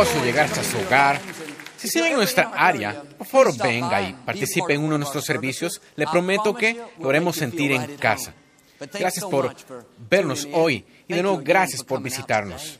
Gozo 0.00 0.24
llegar 0.24 0.46
hasta 0.46 0.64
su 0.64 0.78
hogar. 0.78 1.20
Si 1.76 1.86
sigue 1.86 2.08
en 2.08 2.16
nuestra 2.16 2.50
área, 2.54 3.02
por 3.18 3.26
favor 3.26 3.54
venga 3.58 4.00
y 4.00 4.14
participe 4.14 4.72
en 4.72 4.80
uno 4.80 4.94
de 4.94 5.00
nuestros 5.00 5.26
servicios. 5.26 5.82
Le 5.94 6.06
prometo 6.06 6.54
que 6.54 6.80
lo 6.98 7.10
haremos 7.10 7.36
sentir 7.36 7.72
en 7.72 7.98
casa. 7.98 8.32
Gracias 8.78 9.26
por 9.26 9.54
vernos 10.08 10.48
hoy 10.52 10.86
y 11.06 11.12
de 11.12 11.22
nuevo 11.22 11.42
gracias 11.44 11.84
por 11.84 12.00
visitarnos. 12.00 12.78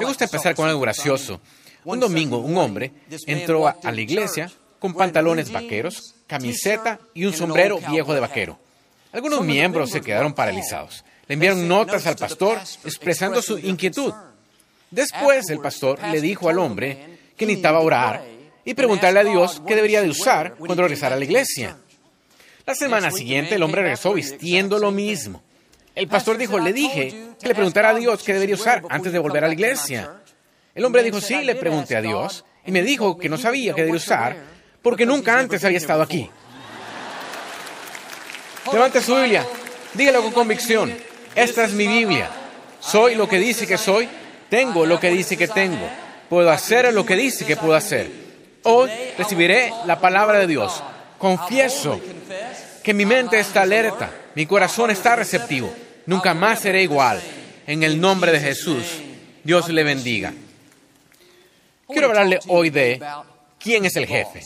Me 0.00 0.06
gusta 0.06 0.24
empezar 0.24 0.56
con 0.56 0.68
algo 0.68 0.80
gracioso. 0.80 1.40
Un 1.84 2.00
domingo 2.00 2.38
un 2.38 2.58
hombre 2.58 2.90
entró 3.26 3.68
a 3.68 3.92
la 3.92 4.00
iglesia 4.00 4.50
con 4.80 4.94
pantalones 4.94 5.52
vaqueros, 5.52 6.16
camiseta 6.26 6.98
y 7.14 7.24
un 7.24 7.34
sombrero 7.34 7.78
viejo 7.88 8.14
de 8.14 8.20
vaquero. 8.20 8.58
Algunos 9.12 9.42
miembros 9.42 9.90
se 9.90 10.00
quedaron 10.00 10.32
paralizados. 10.34 11.04
Le 11.28 11.34
enviaron 11.34 11.68
notas 11.68 12.04
al 12.08 12.16
pastor 12.16 12.58
expresando 12.84 13.42
su 13.42 13.58
inquietud. 13.58 14.12
Después 14.90 15.48
el 15.50 15.60
pastor 15.60 15.98
le 16.10 16.20
dijo 16.20 16.48
al 16.48 16.58
hombre 16.58 17.18
que 17.36 17.46
necesitaba 17.46 17.80
orar 17.80 18.22
y 18.64 18.74
preguntarle 18.74 19.20
a 19.20 19.24
Dios 19.24 19.62
qué 19.66 19.74
debería 19.74 20.02
de 20.02 20.10
usar 20.10 20.54
cuando 20.54 20.82
regresara 20.82 21.14
a 21.14 21.18
la 21.18 21.24
iglesia. 21.24 21.76
La 22.66 22.74
semana 22.74 23.10
siguiente 23.10 23.54
el 23.54 23.62
hombre 23.62 23.82
regresó 23.82 24.12
vistiendo 24.12 24.78
lo 24.78 24.90
mismo. 24.90 25.42
El 25.94 26.06
pastor 26.06 26.36
dijo, 26.36 26.58
le 26.58 26.72
dije 26.72 27.32
que 27.40 27.48
le 27.48 27.54
preguntara 27.54 27.90
a 27.90 27.94
Dios 27.94 28.22
qué 28.22 28.32
debería 28.32 28.54
usar 28.54 28.82
antes 28.88 29.12
de 29.12 29.18
volver 29.18 29.44
a 29.44 29.48
la 29.48 29.54
iglesia. 29.54 30.20
El 30.74 30.84
hombre 30.84 31.02
dijo, 31.02 31.20
sí, 31.20 31.42
le 31.42 31.54
pregunté 31.54 31.96
a 31.96 32.02
Dios 32.02 32.44
y 32.64 32.72
me 32.72 32.82
dijo 32.82 33.18
que 33.18 33.28
no 33.28 33.36
sabía 33.38 33.74
qué 33.74 33.82
debería 33.82 33.96
usar 33.96 34.36
porque 34.82 35.06
nunca 35.06 35.38
antes 35.38 35.64
había 35.64 35.78
estado 35.78 36.02
aquí. 36.02 36.30
Levante 38.72 39.02
su 39.02 39.14
Biblia, 39.14 39.46
dígalo 39.94 40.22
con 40.22 40.32
convicción. 40.32 40.94
Esta 41.34 41.64
es 41.64 41.72
mi 41.72 41.86
Biblia. 41.86 42.30
Soy 42.80 43.14
lo 43.14 43.28
que 43.28 43.38
dice 43.38 43.66
que 43.66 43.78
soy, 43.78 44.08
tengo 44.48 44.86
lo 44.86 44.98
que 44.98 45.10
dice 45.10 45.36
que 45.36 45.48
tengo, 45.48 45.88
puedo 46.28 46.50
hacer 46.50 46.92
lo 46.92 47.04
que 47.04 47.16
dice 47.16 47.44
que 47.44 47.56
puedo 47.56 47.74
hacer. 47.74 48.10
Hoy 48.64 48.90
recibiré 49.16 49.72
la 49.86 50.00
palabra 50.00 50.38
de 50.40 50.46
Dios. 50.46 50.82
Confieso 51.18 52.00
que 52.82 52.94
mi 52.94 53.04
mente 53.04 53.38
está 53.38 53.62
alerta, 53.62 54.10
mi 54.34 54.46
corazón 54.46 54.90
está 54.90 55.16
receptivo. 55.16 55.72
Nunca 56.06 56.34
más 56.34 56.60
seré 56.60 56.82
igual. 56.82 57.20
En 57.66 57.82
el 57.82 58.00
nombre 58.00 58.32
de 58.32 58.40
Jesús, 58.40 58.84
Dios 59.44 59.68
le 59.68 59.84
bendiga. 59.84 60.32
Quiero 61.86 62.08
hablarle 62.08 62.38
hoy 62.48 62.70
de 62.70 63.00
quién 63.58 63.84
es 63.84 63.96
el 63.96 64.06
jefe. 64.06 64.42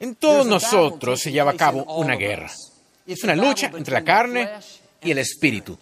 En 0.00 0.14
todos 0.14 0.46
nosotros 0.46 1.20
se 1.20 1.32
lleva 1.32 1.52
a 1.52 1.56
cabo 1.56 1.84
una 1.96 2.16
guerra. 2.16 2.50
Es 3.06 3.24
una 3.24 3.34
lucha 3.34 3.70
entre 3.74 3.94
la 3.94 4.04
carne 4.04 4.48
y 5.02 5.10
el 5.10 5.18
espíritu. 5.18 5.78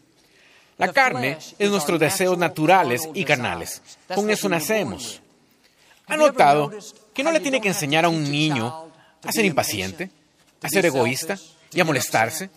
La 0.78 0.92
carne 0.92 1.38
es 1.58 1.70
nuestros 1.70 1.98
deseos 1.98 2.36
naturales 2.36 3.08
y 3.14 3.24
carnales. 3.24 3.82
Con 4.14 4.30
eso 4.30 4.48
nacemos. 4.48 5.22
¿Ha 6.06 6.16
notado 6.16 6.70
que 7.14 7.24
no 7.24 7.32
le 7.32 7.40
tiene 7.40 7.60
que 7.60 7.68
enseñar 7.68 8.04
a 8.04 8.08
un 8.08 8.30
niño 8.30 8.90
a 9.24 9.32
ser 9.32 9.44
impaciente, 9.44 10.10
a 10.62 10.68
ser 10.68 10.86
egoísta 10.86 11.38
y 11.72 11.80
a 11.80 11.84
molestarse? 11.84 12.50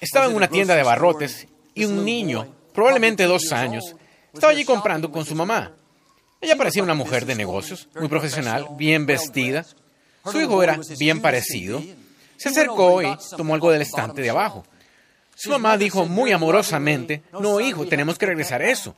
Estaba 0.00 0.26
en 0.26 0.34
una 0.34 0.48
tienda 0.48 0.74
de 0.74 0.82
barrotes 0.82 1.46
y 1.74 1.84
un 1.84 2.04
niño, 2.04 2.48
probablemente 2.74 3.24
dos 3.24 3.52
años, 3.52 3.94
estaba 4.32 4.52
allí 4.52 4.64
comprando 4.64 5.12
con 5.12 5.24
su 5.24 5.34
mamá. 5.34 5.72
Ella 6.40 6.56
parecía 6.56 6.82
una 6.82 6.94
mujer 6.94 7.26
de 7.26 7.34
negocios, 7.34 7.88
muy 7.94 8.08
profesional, 8.08 8.66
bien 8.76 9.06
vestida. 9.06 9.64
Su 10.24 10.40
hijo 10.40 10.62
era 10.62 10.80
bien 10.98 11.20
parecido. 11.20 11.82
Se 12.36 12.48
acercó 12.48 13.02
y 13.02 13.16
tomó 13.36 13.54
algo 13.54 13.70
del 13.70 13.82
estante 13.82 14.22
de 14.22 14.30
abajo. 14.30 14.64
Su 15.42 15.50
mamá 15.50 15.76
dijo 15.76 16.06
muy 16.06 16.30
amorosamente, 16.30 17.20
no 17.32 17.58
hijo, 17.58 17.84
tenemos 17.88 18.16
que 18.16 18.26
regresar 18.26 18.62
eso. 18.62 18.94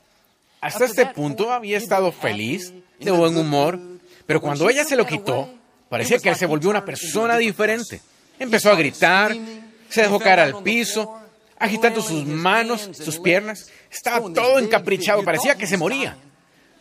Hasta 0.61 0.85
este 0.85 1.07
punto 1.07 1.51
había 1.51 1.79
estado 1.79 2.13
feliz, 2.13 2.75
de 3.01 3.11
buen 3.11 3.35
humor, 3.35 3.81
pero 4.27 4.43
cuando 4.43 4.69
ella 4.69 4.85
se 4.85 4.95
lo 4.95 5.07
quitó, 5.07 5.49
parecía 5.89 6.19
que 6.19 6.29
él 6.29 6.37
se 6.37 6.45
volvió 6.45 6.69
una 6.69 6.85
persona 6.85 7.39
diferente. 7.39 8.03
Empezó 8.39 8.71
a 8.71 8.75
gritar, 8.75 9.35
se 9.89 10.03
dejó 10.03 10.21
caer 10.21 10.41
al 10.41 10.63
piso, 10.63 11.19
agitando 11.59 12.03
sus 12.03 12.27
manos, 12.27 12.91
sus 12.93 13.19
piernas. 13.19 13.71
Estaba 13.91 14.21
todo 14.31 14.59
encaprichado, 14.59 15.25
parecía 15.25 15.55
que 15.55 15.67
se 15.67 15.79
moría. 15.79 16.15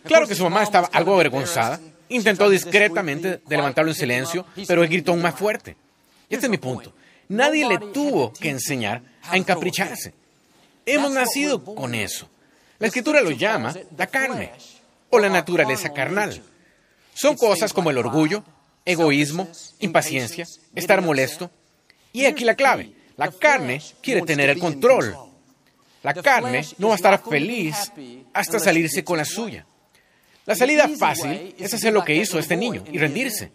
Claro 0.04 0.28
que 0.28 0.36
su 0.36 0.44
mamá 0.44 0.64
estaba 0.64 0.90
algo 0.92 1.14
avergonzada. 1.14 1.80
Intentó 2.10 2.50
discretamente 2.50 3.40
de 3.48 3.56
levantarlo 3.56 3.92
en 3.92 3.96
silencio, 3.96 4.46
pero 4.68 4.84
él 4.84 4.90
gritó 4.90 5.14
aún 5.14 5.22
más 5.22 5.36
fuerte. 5.36 5.78
Y 6.28 6.34
este 6.34 6.48
es 6.48 6.52
mi 6.52 6.58
punto. 6.58 6.94
Nadie 7.30 7.66
le 7.66 7.78
tuvo 7.78 8.34
que 8.34 8.50
enseñar 8.50 9.13
a 9.24 9.38
encapricharse. 9.38 10.14
Hemos 10.86 11.12
nacido 11.12 11.64
con 11.64 11.96
eso. 11.96 12.30
La 12.80 12.88
escritura 12.88 13.22
lo 13.22 13.32
llama 13.32 13.74
la 13.98 14.08
carne 14.08 14.52
o 15.10 15.20
la 15.20 15.30
naturaleza 15.30 15.94
carnal. 15.94 16.42
Son 17.14 17.36
cosas 17.36 17.72
como 17.72 17.90
el 17.90 17.98
orgullo, 17.98 18.44
egoísmo, 18.86 19.48
impaciencia, 19.80 20.46
estar 20.76 21.02
molesto. 21.02 21.50
Y 22.12 22.26
aquí 22.26 22.44
la 22.44 22.56
clave. 22.56 22.92
La 23.16 23.32
carne 23.32 23.82
quiere 24.02 24.24
tener 24.24 24.50
el 24.50 24.60
control. 24.60 25.16
La 26.02 26.14
carne 26.14 26.66
no 26.78 26.88
va 26.88 26.94
a 26.94 26.98
estar 26.98 27.24
feliz 27.24 27.92
hasta 28.34 28.60
salirse 28.60 29.04
con 29.04 29.18
la 29.18 29.26
suya. 29.26 29.66
La 30.46 30.56
salida 30.56 30.90
fácil 30.90 31.56
es 31.58 31.74
hacer 31.74 31.94
lo 31.94 32.04
que 32.04 32.16
hizo 32.16 32.38
este 32.38 32.58
niño 32.58 32.84
y 32.92 32.98
rendirse. 32.98 33.52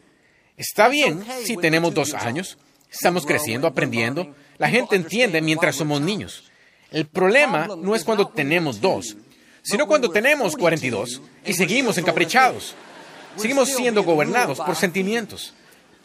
Está 0.56 0.88
bien 0.88 1.22
si 1.44 1.56
tenemos 1.56 1.92
dos 1.92 2.14
años, 2.14 2.56
estamos 2.90 3.26
creciendo, 3.26 3.66
aprendiendo. 3.66 4.34
La 4.58 4.68
gente 4.68 4.96
entiende 4.96 5.40
mientras 5.40 5.76
somos 5.76 6.00
niños. 6.00 6.50
El 6.90 7.06
problema 7.06 7.68
no 7.76 7.94
es 7.94 8.04
cuando 8.04 8.28
tenemos 8.28 8.80
dos, 8.80 9.16
sino 9.62 9.86
cuando 9.86 10.10
tenemos 10.10 10.56
42 10.56 11.20
y 11.44 11.52
seguimos 11.52 11.98
encaprichados. 11.98 12.74
Seguimos 13.36 13.68
siendo 13.68 14.02
gobernados 14.02 14.58
por 14.58 14.74
sentimientos. 14.74 15.54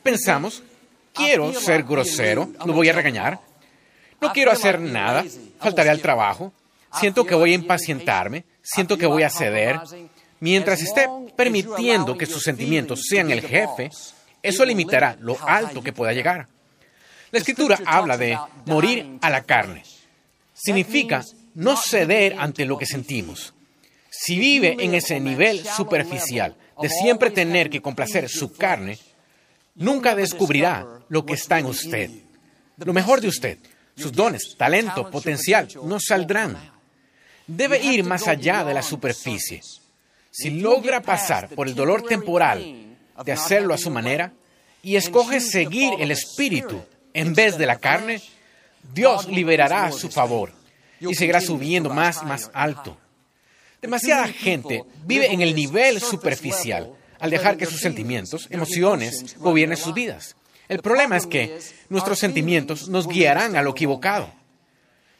Pensamos, 0.03 0.61
quiero 1.13 1.53
ser 1.53 1.83
grosero, 1.83 2.49
no 2.65 2.73
voy 2.73 2.89
a 2.89 2.93
regañar. 2.93 3.39
No 4.21 4.31
quiero 4.31 4.51
hacer 4.51 4.79
nada, 4.79 5.25
faltaré 5.59 5.89
al 5.89 6.01
trabajo. 6.01 6.53
Siento 6.99 7.25
que 7.25 7.35
voy 7.35 7.53
a 7.53 7.55
impacientarme, 7.55 8.45
siento 8.61 8.97
que 8.97 9.07
voy 9.07 9.23
a 9.23 9.29
ceder. 9.29 9.79
Mientras 10.39 10.81
esté 10.81 11.07
permitiendo 11.35 12.17
que 12.17 12.25
sus 12.25 12.43
sentimientos 12.43 13.03
sean 13.09 13.31
el 13.31 13.41
jefe, 13.41 13.89
eso 14.43 14.65
limitará 14.65 15.17
lo 15.19 15.37
alto 15.41 15.81
que 15.81 15.93
pueda 15.93 16.13
llegar. 16.13 16.47
La 17.33 17.39
escritura 17.39 17.79
habla 17.87 18.15
de 18.15 18.37
morir 18.67 19.17
a 19.19 19.31
la 19.31 19.41
carne. 19.41 19.81
Significa 20.53 21.25
no 21.55 21.75
ceder 21.75 22.35
ante 22.37 22.63
lo 22.63 22.77
que 22.77 22.85
sentimos. 22.85 23.55
Si 24.07 24.37
vive 24.37 24.77
en 24.79 24.93
ese 24.93 25.19
nivel 25.19 25.65
superficial 25.65 26.55
de 26.79 26.89
siempre 26.89 27.31
tener 27.31 27.71
que 27.71 27.81
complacer 27.81 28.29
su 28.29 28.53
carne, 28.53 28.99
nunca 29.73 30.13
descubrirá 30.13 30.85
lo 31.09 31.25
que 31.25 31.33
está 31.33 31.57
en 31.57 31.65
usted. 31.65 32.11
Lo 32.77 32.93
mejor 32.93 33.19
de 33.19 33.29
usted, 33.29 33.57
sus 33.97 34.11
dones, 34.11 34.55
talento, 34.55 35.09
potencial, 35.09 35.67
no 35.85 35.99
saldrán. 35.99 36.55
Debe 37.47 37.83
ir 37.83 38.03
más 38.03 38.27
allá 38.27 38.63
de 38.63 38.75
la 38.75 38.83
superficie. 38.83 39.59
Si 40.29 40.51
logra 40.51 41.01
pasar 41.01 41.49
por 41.49 41.67
el 41.67 41.73
dolor 41.73 42.03
temporal 42.03 42.95
de 43.25 43.31
hacerlo 43.31 43.73
a 43.73 43.79
su 43.79 43.89
manera 43.89 44.31
y 44.83 44.97
escoge 44.97 45.39
seguir 45.39 45.93
el 45.97 46.11
espíritu 46.11 46.83
en 47.13 47.33
vez 47.33 47.57
de 47.57 47.65
la 47.65 47.79
carne, 47.79 48.21
Dios 48.93 49.27
liberará 49.27 49.91
su 49.91 50.09
favor 50.09 50.51
y 50.99 51.15
seguirá 51.15 51.41
subiendo 51.41 51.89
más 51.89 52.21
y 52.21 52.25
más 52.25 52.51
alto. 52.53 52.97
Demasiada 53.81 54.27
gente 54.27 54.83
vive 55.05 55.31
en 55.31 55.41
el 55.41 55.55
nivel 55.55 55.99
superficial 55.99 56.93
al 57.19 57.29
dejar 57.29 57.57
que 57.57 57.65
sus 57.65 57.81
sentimientos, 57.81 58.47
emociones, 58.49 59.35
gobiernen 59.37 59.77
sus 59.77 59.93
vidas. 59.93 60.35
El 60.67 60.81
problema 60.81 61.17
es 61.17 61.27
que 61.27 61.59
nuestros 61.89 62.19
sentimientos 62.19 62.87
nos 62.87 63.07
guiarán 63.07 63.55
a 63.55 63.61
lo 63.61 63.71
equivocado. 63.71 64.31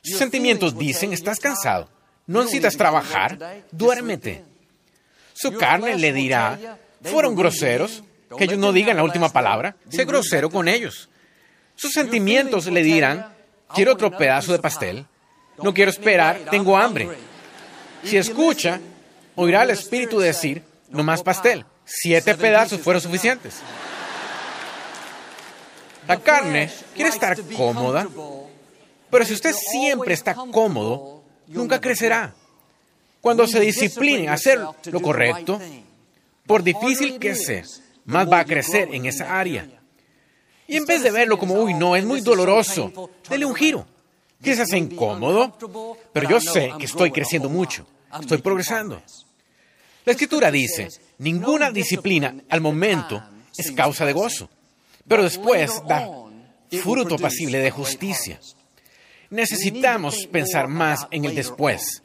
Sus 0.01 0.18
sentimientos 0.18 0.78
dicen, 0.78 1.13
estás 1.13 1.40
cansado, 1.40 1.90
no 2.25 2.42
necesitas 2.42 2.78
trabajar, 2.78 3.63
duérmete. 3.72 4.44
Su 5.34 5.54
carne 5.54 5.98
le 5.98 6.13
dirá, 6.13 6.78
fueron 7.01 7.36
groseros, 7.36 8.04
que 8.38 8.45
ellos 8.45 8.57
no 8.57 8.72
digan 8.72 8.98
la 8.98 9.04
última 9.04 9.30
palabra, 9.30 9.75
sé 9.90 10.06
grosero 10.06 10.50
con 10.50 10.68
ellos. 10.68 11.10
Sus 11.75 11.92
sentimientos 11.92 12.68
le 12.68 12.84
dirán, 12.84 13.34
quiero 13.74 13.94
otro 13.94 14.16
pedazo 14.16 14.52
de 14.52 14.60
pastel, 14.60 15.06
no 15.62 15.74
quiero 15.74 15.92
esperar, 15.92 16.42
tengo 16.50 16.78
hambre. 16.78 17.10
Si 18.04 18.18
escucha, 18.18 18.80
oirá 19.36 19.62
al 19.62 19.70
espíritu 19.70 20.20
decir, 20.20 20.64
no 20.90 21.04
más 21.04 21.24
pastel. 21.24 21.66
Siete 21.86 22.36
pedazos 22.36 22.81
fueron 22.81 23.02
suficientes. 23.02 23.62
La 26.08 26.20
carne 26.20 26.70
quiere 26.94 27.10
estar 27.10 27.38
cómoda, 27.56 28.08
pero 29.10 29.26
si 29.26 29.34
usted 29.34 29.54
siempre 29.54 30.14
está 30.14 30.34
cómodo, 30.34 31.24
nunca 31.48 31.80
crecerá. 31.80 32.34
Cuando 33.22 33.48
se 33.48 33.60
discipline 33.60 34.28
a 34.28 34.34
hacer 34.34 34.60
lo 34.86 35.02
correcto, 35.02 35.60
por 36.46 36.62
difícil 36.62 37.19
que 37.19 37.36
sea, 37.36 37.64
más 38.06 38.30
va 38.30 38.40
a 38.40 38.46
crecer 38.46 38.90
en 38.92 39.06
esa 39.06 39.40
área. 39.40 39.66
Y 40.68 40.77
en 40.77 40.86
vez 40.86 41.04
de 41.04 41.12
verlo 41.12 41.38
como, 41.38 41.56
uy, 41.56 41.74
no, 41.74 41.95
es 41.95 42.06
muy 42.06 42.21
doloroso, 42.21 43.12
dele 43.30 43.45
un 43.45 43.56
giro. 43.56 43.86
Quizás 44.42 44.68
es 44.69 44.74
incómodo, 44.74 45.57
pero 46.12 46.30
yo 46.30 46.39
sé 46.39 46.71
que 46.77 46.86
estoy 46.86 47.12
creciendo 47.12 47.50
mucho, 47.50 47.86
estoy 48.19 48.39
progresando. 48.39 49.01
La 50.06 50.12
escritura 50.12 50.51
dice, 50.51 50.89
ninguna 51.19 51.71
disciplina 51.71 52.36
al 52.50 52.60
momento 52.60 53.24
es 53.57 53.71
causa 53.71 54.06
de 54.06 54.13
gozo, 54.13 54.50
pero 55.07 55.24
después 55.24 55.81
da 55.88 56.10
fruto 56.81 57.18
pasible 57.18 57.59
de 57.59 57.71
justicia. 57.71 58.39
Necesitamos 59.30 60.27
pensar 60.27 60.68
más 60.68 61.07
en 61.09 61.25
el 61.25 61.36
después. 61.36 62.04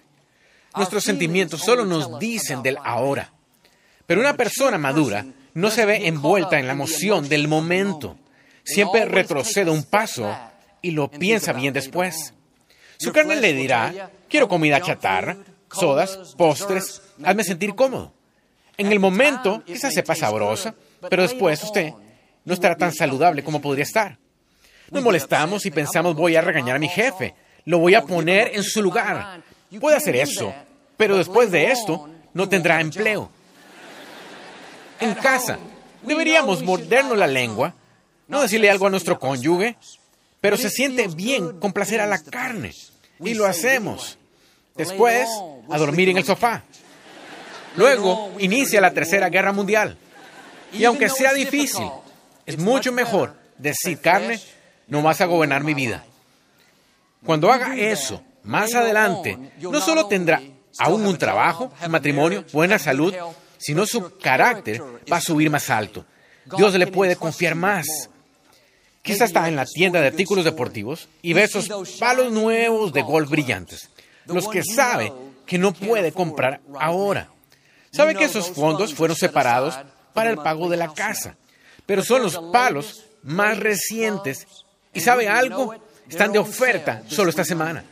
Nuestros 0.77 1.05
sentimientos 1.05 1.61
solo 1.61 1.85
nos 1.85 2.19
dicen 2.19 2.63
del 2.63 2.79
ahora. 2.85 3.33
Pero 4.07 4.21
una 4.21 4.35
persona 4.35 4.79
madura 4.79 5.27
no 5.55 5.71
se 5.71 5.85
ve 5.85 6.07
envuelta 6.07 6.59
en 6.59 6.67
la 6.67 6.73
emoción 6.73 7.29
del 7.29 7.49
momento. 7.49 8.17
Siempre 8.69 9.07
retrocede 9.07 9.71
un 9.71 9.83
paso 9.83 10.31
y 10.83 10.91
lo 10.91 11.11
piensa 11.11 11.55
bien 11.55 11.73
después. 11.73 12.35
Su 12.99 13.13
carne 13.13 13.37
le 13.37 13.55
dirá, 13.55 14.11
quiero 14.29 14.47
comida 14.47 14.83
chatarra, 14.83 15.39
sodas, 15.73 16.35
postres, 16.37 17.01
hazme 17.25 17.45
sentir 17.45 17.75
cómodo. 17.75 18.13
En 18.77 18.93
el 18.93 19.01
momento 19.01 19.65
quizás 19.65 19.95
sepa 19.95 20.15
sabrosa, 20.15 20.75
pero 21.09 21.23
después 21.23 21.63
usted 21.63 21.95
no 22.45 22.53
estará 22.53 22.77
tan 22.77 22.93
saludable 22.93 23.43
como 23.43 23.63
podría 23.63 23.85
estar. 23.85 24.19
Nos 24.91 25.03
molestamos 25.03 25.65
y 25.65 25.71
pensamos 25.71 26.15
voy 26.15 26.37
a 26.37 26.43
regañar 26.43 26.77
a 26.77 26.79
mi 26.79 26.89
jefe, 26.89 27.35
lo 27.65 27.79
voy 27.79 27.95
a 27.95 28.03
poner 28.03 28.51
en 28.55 28.63
su 28.63 28.83
lugar. 28.83 29.41
Puede 29.81 29.97
hacer 29.97 30.15
eso, 30.15 30.53
pero 30.99 31.17
después 31.17 31.51
de 31.51 31.71
esto 31.71 32.07
no 32.35 32.51
tendrá 32.51 32.83
empleo. 32.83 33.31
En 35.01 35.15
casa, 35.15 35.59
deberíamos 36.03 36.63
mordernos 36.63 37.17
la 37.17 37.27
lengua, 37.27 37.75
no 38.29 38.43
decirle 38.43 38.71
algo 38.71 38.87
a 38.87 38.91
nuestro 38.91 39.19
cónyuge, 39.19 39.77
pero 40.41 40.57
se 40.57 40.71
siente 40.71 41.09
bien 41.09 41.59
complacer 41.59 42.01
a 42.01 42.07
la 42.07 42.23
carne. 42.23 42.73
Y 43.21 43.35
lo 43.35 43.47
hacemos. 43.47 44.19
Después, 44.77 45.29
a 45.69 45.79
dormir 45.79 46.11
en 46.11 46.19
el 46.19 46.25
sofá. 46.25 46.63
Luego, 47.77 48.33
inicia 48.39 48.81
la 48.81 48.93
Tercera 48.93 49.29
Guerra 49.29 49.53
Mundial. 49.53 49.99
Y 50.73 50.85
aunque 50.85 51.09
sea 51.09 51.33
difícil, 51.33 51.89
es 52.47 52.59
mucho 52.59 52.93
mejor 52.93 53.35
decir 53.57 54.01
carne, 54.01 54.41
no 54.87 55.03
vas 55.03 55.21
a 55.21 55.27
gobernar 55.27 55.65
mi 55.65 55.75
vida. 55.75 56.05
Cuando 57.25 57.51
haga 57.51 57.77
eso, 57.77 58.23
más 58.45 58.75
adelante, 58.75 59.39
no 59.61 59.81
solo 59.81 60.07
tendrá 60.07 60.41
aún 60.79 61.05
un 61.05 61.19
trabajo, 61.19 61.73
un 61.85 61.91
matrimonio, 61.91 62.45
buena 62.53 62.79
salud, 62.79 63.15
sino 63.59 63.87
su 63.87 64.17
carácter 64.19 64.83
va 65.11 65.17
a 65.17 65.21
subir 65.21 65.51
más 65.51 65.69
alto. 65.71 66.05
Dios 66.57 66.75
le 66.75 66.87
puede 66.87 67.17
confiar 67.17 67.55
más. 67.55 67.87
Quizás 69.09 69.31
está 69.31 69.49
en 69.49 69.57
la 69.57 69.65
tienda 69.65 70.03
de 70.03 70.09
artículos 70.09 70.45
deportivos 70.45 71.09
y 71.23 71.33
ve 71.33 71.45
esos 71.45 71.71
palos 71.99 72.31
nuevos 72.31 72.93
de 72.93 73.01
golf 73.01 73.31
brillantes, 73.31 73.89
los 74.27 74.47
que 74.49 74.63
sabe 74.63 75.11
que 75.47 75.57
no 75.57 75.73
puede 75.73 76.13
comprar 76.13 76.61
ahora. 76.79 77.31
Sabe 77.91 78.15
que 78.15 78.25
esos 78.25 78.51
fondos 78.51 78.93
fueron 78.93 79.17
separados 79.17 79.75
para 80.13 80.29
el 80.29 80.37
pago 80.37 80.69
de 80.69 80.77
la 80.77 80.93
casa, 80.93 81.39
pero 81.87 82.05
son 82.05 82.21
los 82.21 82.39
palos 82.53 83.07
más 83.23 83.59
recientes 83.59 84.47
y 84.93 85.01
sabe 85.01 85.27
algo, 85.27 85.75
están 86.07 86.31
de 86.31 86.41
oferta 86.41 87.03
solo 87.09 87.31
esta 87.31 87.47
semana. 87.47 87.85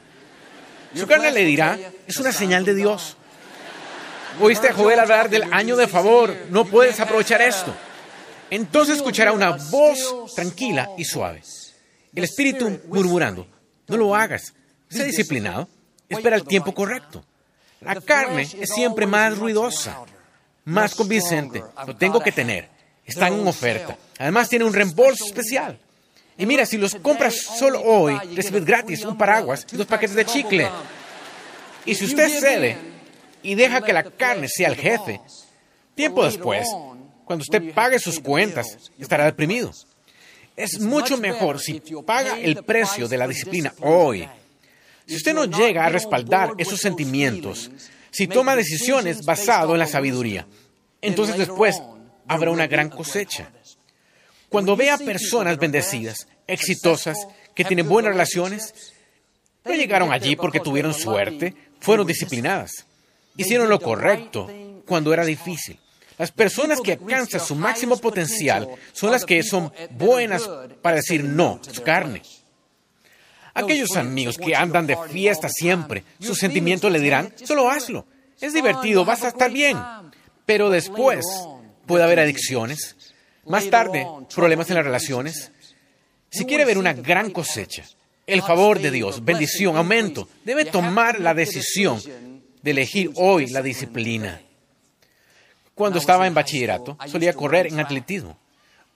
Su 0.95 1.07
carne 1.07 1.33
le 1.33 1.47
dirá, 1.47 1.79
es 2.07 2.19
una 2.19 2.31
señal 2.31 2.67
de 2.67 2.75
Dios. 2.75 3.17
Oíste 4.39 4.69
a 4.69 4.75
Joel 4.75 5.01
hablar 5.01 5.31
del 5.31 5.51
año 5.51 5.77
de 5.77 5.89
favor, 5.89 6.37
no 6.51 6.67
puedes 6.67 7.01
aprovechar 7.01 7.41
esto. 7.41 7.75
Entonces 8.51 8.97
escuchará 8.97 9.33
una 9.33 9.57
voz 9.71 10.35
tranquila 10.35 10.91
y 10.97 11.05
suave. 11.05 11.43
El 12.15 12.25
espíritu 12.25 12.81
murmurando, 12.89 13.47
no 13.89 13.97
lo 13.97 14.15
hagas, 14.15 14.55
sé 14.89 15.05
disciplinado, 15.05 15.69
espera 16.09 16.37
el 16.37 16.45
tiempo 16.45 16.73
correcto. 16.73 17.25
La 17.81 18.01
carne 18.01 18.43
es 18.43 18.71
siempre 18.71 19.07
más 19.07 19.37
ruidosa, 19.37 20.01
más 20.65 20.95
convincente, 20.95 21.63
lo 21.87 21.97
tengo 21.97 22.21
que 22.21 22.33
tener, 22.33 22.69
está 23.05 23.29
en 23.29 23.47
oferta. 23.47 23.97
Además 24.19 24.49
tiene 24.49 24.65
un 24.65 24.73
reembolso 24.73 25.27
especial. 25.27 25.79
Y 26.39 26.47
mira, 26.47 26.67
si 26.67 26.77
los 26.77 26.95
compras 26.97 27.35
solo 27.35 27.81
hoy, 27.83 28.19
recibes 28.35 28.65
gratis 28.65 29.05
un 29.05 29.17
paraguas 29.17 29.67
y 29.73 29.77
dos 29.77 29.87
paquetes 29.87 30.17
de 30.17 30.25
chicle. 30.25 30.69
Y 31.85 31.95
si 31.95 32.05
usted 32.05 32.29
cede 32.29 32.77
y 33.43 33.55
deja 33.55 33.81
que 33.81 33.93
la 33.93 34.03
carne 34.03 34.49
sea 34.49 34.69
el 34.69 34.77
jefe, 34.77 35.21
tiempo 35.95 36.25
después, 36.25 36.67
cuando 37.27 37.43
usted 37.43 37.75
pague 37.75 37.99
sus 37.99 38.21
cuentas, 38.21 38.79
estará 39.01 39.25
deprimido. 39.25 39.73
Es 40.55 40.79
mucho 40.79 41.19
mejor 41.19 41.61
si 41.61 41.83
paga 42.07 42.39
el 42.39 42.63
precio 42.63 43.09
de 43.09 43.19
la 43.19 43.27
disciplina 43.27 43.75
hoy. 43.81 44.29
Si 45.07 45.17
usted 45.17 45.35
no 45.35 45.45
llega 45.45 45.85
a 45.85 45.89
respaldar 45.89 46.53
esos 46.57 46.81
sentimientos, 46.81 47.69
si 48.13 48.29
toma 48.29 48.55
decisiones 48.55 49.25
basado 49.25 49.73
en 49.73 49.81
la 49.81 49.89
sabiduría, 49.89 50.47
entonces 51.03 51.37
después 51.37 51.83
habrá 52.29 52.53
una 52.53 52.69
gran 52.69 52.91
cosecha. 52.91 53.51
Cuando 54.49 54.77
vea 54.77 54.97
personas 54.97 55.59
bendecidas, 55.59 56.29
exitosas, 56.47 57.19
que 57.57 57.65
tienen 57.65 57.89
buenas 57.89 58.13
relaciones, 58.13 58.73
no 59.65 59.75
llegaron 59.75 60.13
allí 60.13 60.37
porque 60.37 60.61
tuvieron 60.61 60.95
suerte, 60.95 61.57
fueron 61.81 62.07
disciplinadas. 62.07 62.87
Hicieron 63.37 63.69
lo 63.69 63.81
correcto 63.81 64.49
cuando 64.87 65.13
era 65.13 65.25
difícil. 65.25 65.81
Las 66.19 66.33
personas 66.33 66.81
que 66.81 66.93
alcanzan 66.93 67.41
su 67.41 67.55
máximo 67.55 67.99
potencial 67.99 68.69
son 68.93 69.11
las 69.11 69.25
que 69.25 69.43
son 69.43 69.73
buenas 69.91 70.49
para 70.81 70.97
decir 70.97 71.23
no 71.23 71.61
a 71.69 71.75
su 71.75 71.83
carne. 71.83 72.23
Aquellos 73.53 73.97
amigos 73.97 74.37
que 74.37 74.55
andan 74.55 74.87
de 74.87 74.97
fiesta 75.11 75.49
siempre, 75.49 76.05
sus 76.21 76.39
sentimientos 76.39 76.91
le 76.93 77.01
dirán, 77.01 77.33
solo 77.43 77.71
hazlo, 77.71 78.07
es 78.41 78.53
divertido, 78.53 79.05
vas 79.05 79.25
a 79.25 79.29
estar 79.29 79.51
bien. 79.51 79.79
Pero 80.45 80.71
después 80.71 81.25
puede 81.87 82.05
haber 82.05 82.21
adicciones, 82.21 82.97
más 83.47 83.69
tarde, 83.71 84.07
problemas 84.35 84.69
en 84.71 84.77
las 84.77 84.85
relaciones. 84.85 85.53
Si 86.31 86.45
quiere 86.45 86.65
ver 86.65 86.79
una 86.79 86.93
gran 86.93 87.31
cosecha, 87.31 87.85
el 88.27 88.43
favor 88.43 88.81
de 88.81 88.91
Dios, 88.91 89.25
bendición, 89.25 89.77
aumento, 89.77 90.29
debe 90.45 90.65
tomar 90.65 91.21
la 91.21 91.33
decisión 91.33 92.01
de 92.63 92.71
elegir 92.71 93.11
hoy 93.15 93.47
la 93.49 93.63
disciplina. 93.63 94.43
Cuando 95.77 95.99
estaba 95.99 96.27
en 96.27 96.33
bachillerato, 96.33 96.97
solía 97.07 97.35
correr 97.35 97.67
en 97.67 97.79
atletismo. 97.79 98.39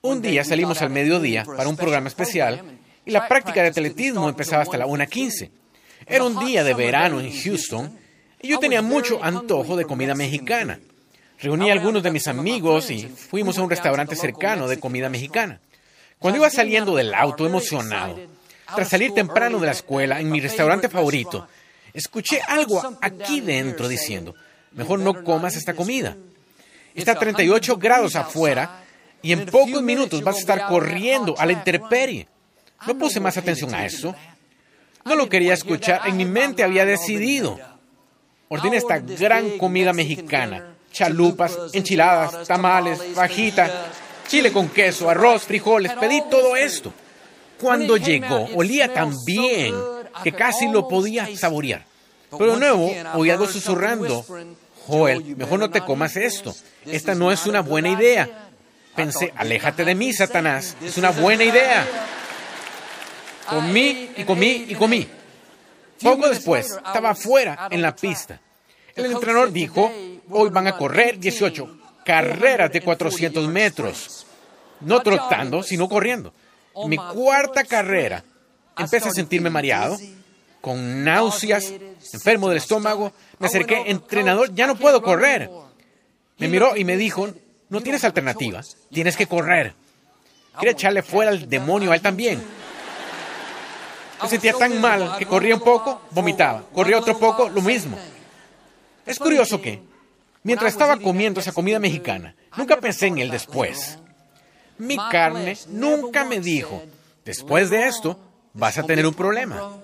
Un 0.01 0.23
día 0.23 0.43
salimos 0.45 0.81
al 0.81 0.89
mediodía 0.89 1.45
para 1.45 1.69
un 1.69 1.77
programa 1.77 2.09
especial 2.09 2.63
y 3.05 3.11
la 3.11 3.29
práctica 3.29 3.61
de 3.61 3.69
atletismo 3.69 4.27
empezaba 4.31 4.63
hasta 4.63 4.79
la 4.79 4.87
1.15. 4.87 5.51
Era 6.07 6.25
un 6.25 6.43
día 6.43 6.65
de 6.65 6.73
verano 6.73 7.21
en 7.21 7.39
Houston 7.39 7.99
y 8.41 8.49
yo 8.49 8.59
tenía 8.59 8.81
mucho 8.81 9.23
antojo 9.23 9.77
de 9.77 9.85
comida 9.85 10.15
mexicana. 10.15 10.81
Reuní 11.39 11.69
a 11.69 11.75
algunos 11.75 12.03
de 12.03 12.13
mis 12.13 12.27
amigos 12.29 12.91
y 12.91 13.03
fuimos 13.09 13.59
a 13.59 13.63
un 13.63 13.69
restaurante 13.69 14.17
cercano 14.17 14.67
de 14.67 14.81
comida 14.81 15.11
mexicana. 15.11 15.61
Cuando 16.19 16.39
iba 16.39 16.49
saliendo 16.49 16.97
del 16.97 17.13
auto 17.13 17.45
emocionado, 17.45 18.19
tras 18.75 18.89
salir 18.89 19.13
temprano 19.13 19.59
de 19.59 19.67
la 19.67 19.73
escuela 19.73 20.19
en 20.19 20.31
mi 20.31 20.41
restaurante 20.41 20.89
favorito, 20.89 21.47
escuché 21.93 22.41
algo 22.41 22.97
aquí 23.03 23.43
dentro 23.43 23.87
diciendo, 23.87 24.35
mejor 24.73 25.01
no 25.01 25.23
comas 25.23 25.57
esta 25.57 25.75
comida. 25.75 26.17
Está 26.95 27.13
a 27.13 27.19
38 27.19 27.77
grados 27.77 28.17
afuera 28.17 28.83
y 29.23 29.33
en 29.33 29.47
pocos 29.47 29.83
minutos 29.83 30.23
vas 30.23 30.37
a 30.37 30.41
estar 30.41 30.67
corriendo 30.67 31.35
a 31.39 31.47
la 31.47 31.53
intemperie. 31.53 32.29
No 32.87 32.97
puse 32.97 33.21
más 33.21 33.37
atención 33.37 33.75
a 33.75 33.85
eso. 33.85 34.15
No 35.05 35.15
lo 35.15 35.29
quería 35.29 35.55
escuchar. 35.55 36.03
En 36.07 36.17
mi 36.17 36.25
mente 36.25 36.63
había 36.63 36.85
decidido. 36.85 37.59
Ordené 38.49 38.79
esta 38.79 38.99
gran 38.99 39.59
comida 39.59 39.93
mexicana 39.93 40.71
chalupas, 40.93 41.57
enchiladas, 41.73 42.47
tamales, 42.47 43.01
fajita, 43.15 43.89
chile 44.27 44.53
con 44.53 44.69
queso, 44.69 45.09
arroz, 45.09 45.45
frijoles, 45.45 45.93
pedí 45.95 46.23
todo 46.31 46.57
esto. 46.57 46.93
Cuando 47.61 47.97
llegó, 47.97 48.49
olía 48.55 48.93
tan 48.93 49.15
bien 49.25 49.75
que 50.23 50.33
casi 50.33 50.69
lo 50.69 50.89
podía 50.89 51.29
saborear. 51.37 51.85
Pero 52.39 52.55
de 52.55 52.61
nuevo, 52.61 52.93
oí 53.15 53.31
algo 53.31 53.47
susurrando. 53.47 54.25
Joel, 54.91 55.37
mejor 55.37 55.61
no 55.61 55.71
te 55.71 55.83
comas 55.83 56.17
esto. 56.17 56.55
Esta 56.85 57.15
no 57.15 57.31
es 57.31 57.47
una 57.47 57.61
buena 57.61 57.89
idea. 57.89 58.49
Pensé, 58.97 59.33
aléjate 59.37 59.85
de 59.85 59.95
mí, 59.95 60.13
Satanás. 60.13 60.77
Es 60.85 60.99
una 60.99 61.11
buena 61.11 61.45
idea. 61.45 61.87
Comí 63.49 64.11
y 64.17 64.25
comí 64.25 64.67
y 64.69 64.75
comí. 64.75 65.09
Poco 66.03 66.29
después, 66.29 66.73
estaba 66.73 67.11
afuera 67.11 67.69
en 67.71 67.83
la 67.83 67.95
pista. 67.95 68.41
El 68.97 69.07
entrenador 69.07 69.53
dijo, 69.53 69.93
hoy 70.29 70.51
van 70.51 70.67
a 70.67 70.77
correr 70.77 71.19
18 71.19 71.79
carreras 72.05 72.73
de 72.73 72.81
400 72.81 73.47
metros. 73.49 74.27
No 74.81 75.01
trotando, 75.03 75.63
sino 75.63 75.89
corriendo. 75.89 76.33
Mi 76.87 76.97
cuarta 76.97 77.65
carrera, 77.65 78.25
empecé 78.77 79.09
a 79.09 79.13
sentirme 79.13 79.51
mareado, 79.51 79.99
con 80.61 81.05
náuseas, 81.05 81.73
enfermo 82.13 82.49
del 82.49 82.59
estómago. 82.59 83.13
Me 83.39 83.47
acerqué, 83.47 83.91
entrenador, 83.91 84.55
ya 84.55 84.67
no 84.67 84.77
puedo 84.77 85.03
correr. 85.03 85.51
Me 86.39 86.49
miró 86.49 86.77
y 86.77 86.85
me 86.85 86.97
dijo, 86.97 87.29
no 87.69 87.81
tienes 87.81 88.05
alternativa, 88.05 88.63
tienes 88.91 89.17
que 89.17 89.27
correr. 89.27 89.75
Quería 90.59 90.73
echarle 90.73 91.03
fuera 91.03 91.31
al 91.31 91.49
demonio 91.49 91.93
a 91.93 91.95
él 91.95 92.03
también. 92.03 92.43
Me 94.23 94.29
sentía 94.29 94.53
tan 94.53 94.81
mal 94.81 95.17
que 95.19 95.27
corría 95.27 95.55
un 95.55 95.61
poco, 95.61 96.03
vomitaba. 96.11 96.65
Corría 96.73 96.99
otro 96.99 97.19
poco, 97.19 97.49
lo 97.49 97.63
mismo. 97.63 97.97
Es 99.07 99.19
curioso 99.19 99.61
que, 99.61 99.83
mientras 100.43 100.73
estaba 100.73 100.99
comiendo 100.99 101.41
esa 101.41 101.53
comida 101.53 101.79
mexicana, 101.79 102.35
nunca 102.57 102.77
pensé 102.79 103.07
en 103.07 103.19
él 103.19 103.31
después. 103.31 103.99
Mi 104.79 104.97
carne 104.97 105.57
nunca 105.69 106.25
me 106.25 106.41
dijo, 106.41 106.83
después 107.25 107.71
de 107.71 107.87
esto, 107.87 108.19
vas 108.53 108.79
a 108.79 108.83
tener 108.83 109.07
un 109.07 109.15
problema. 109.15 109.75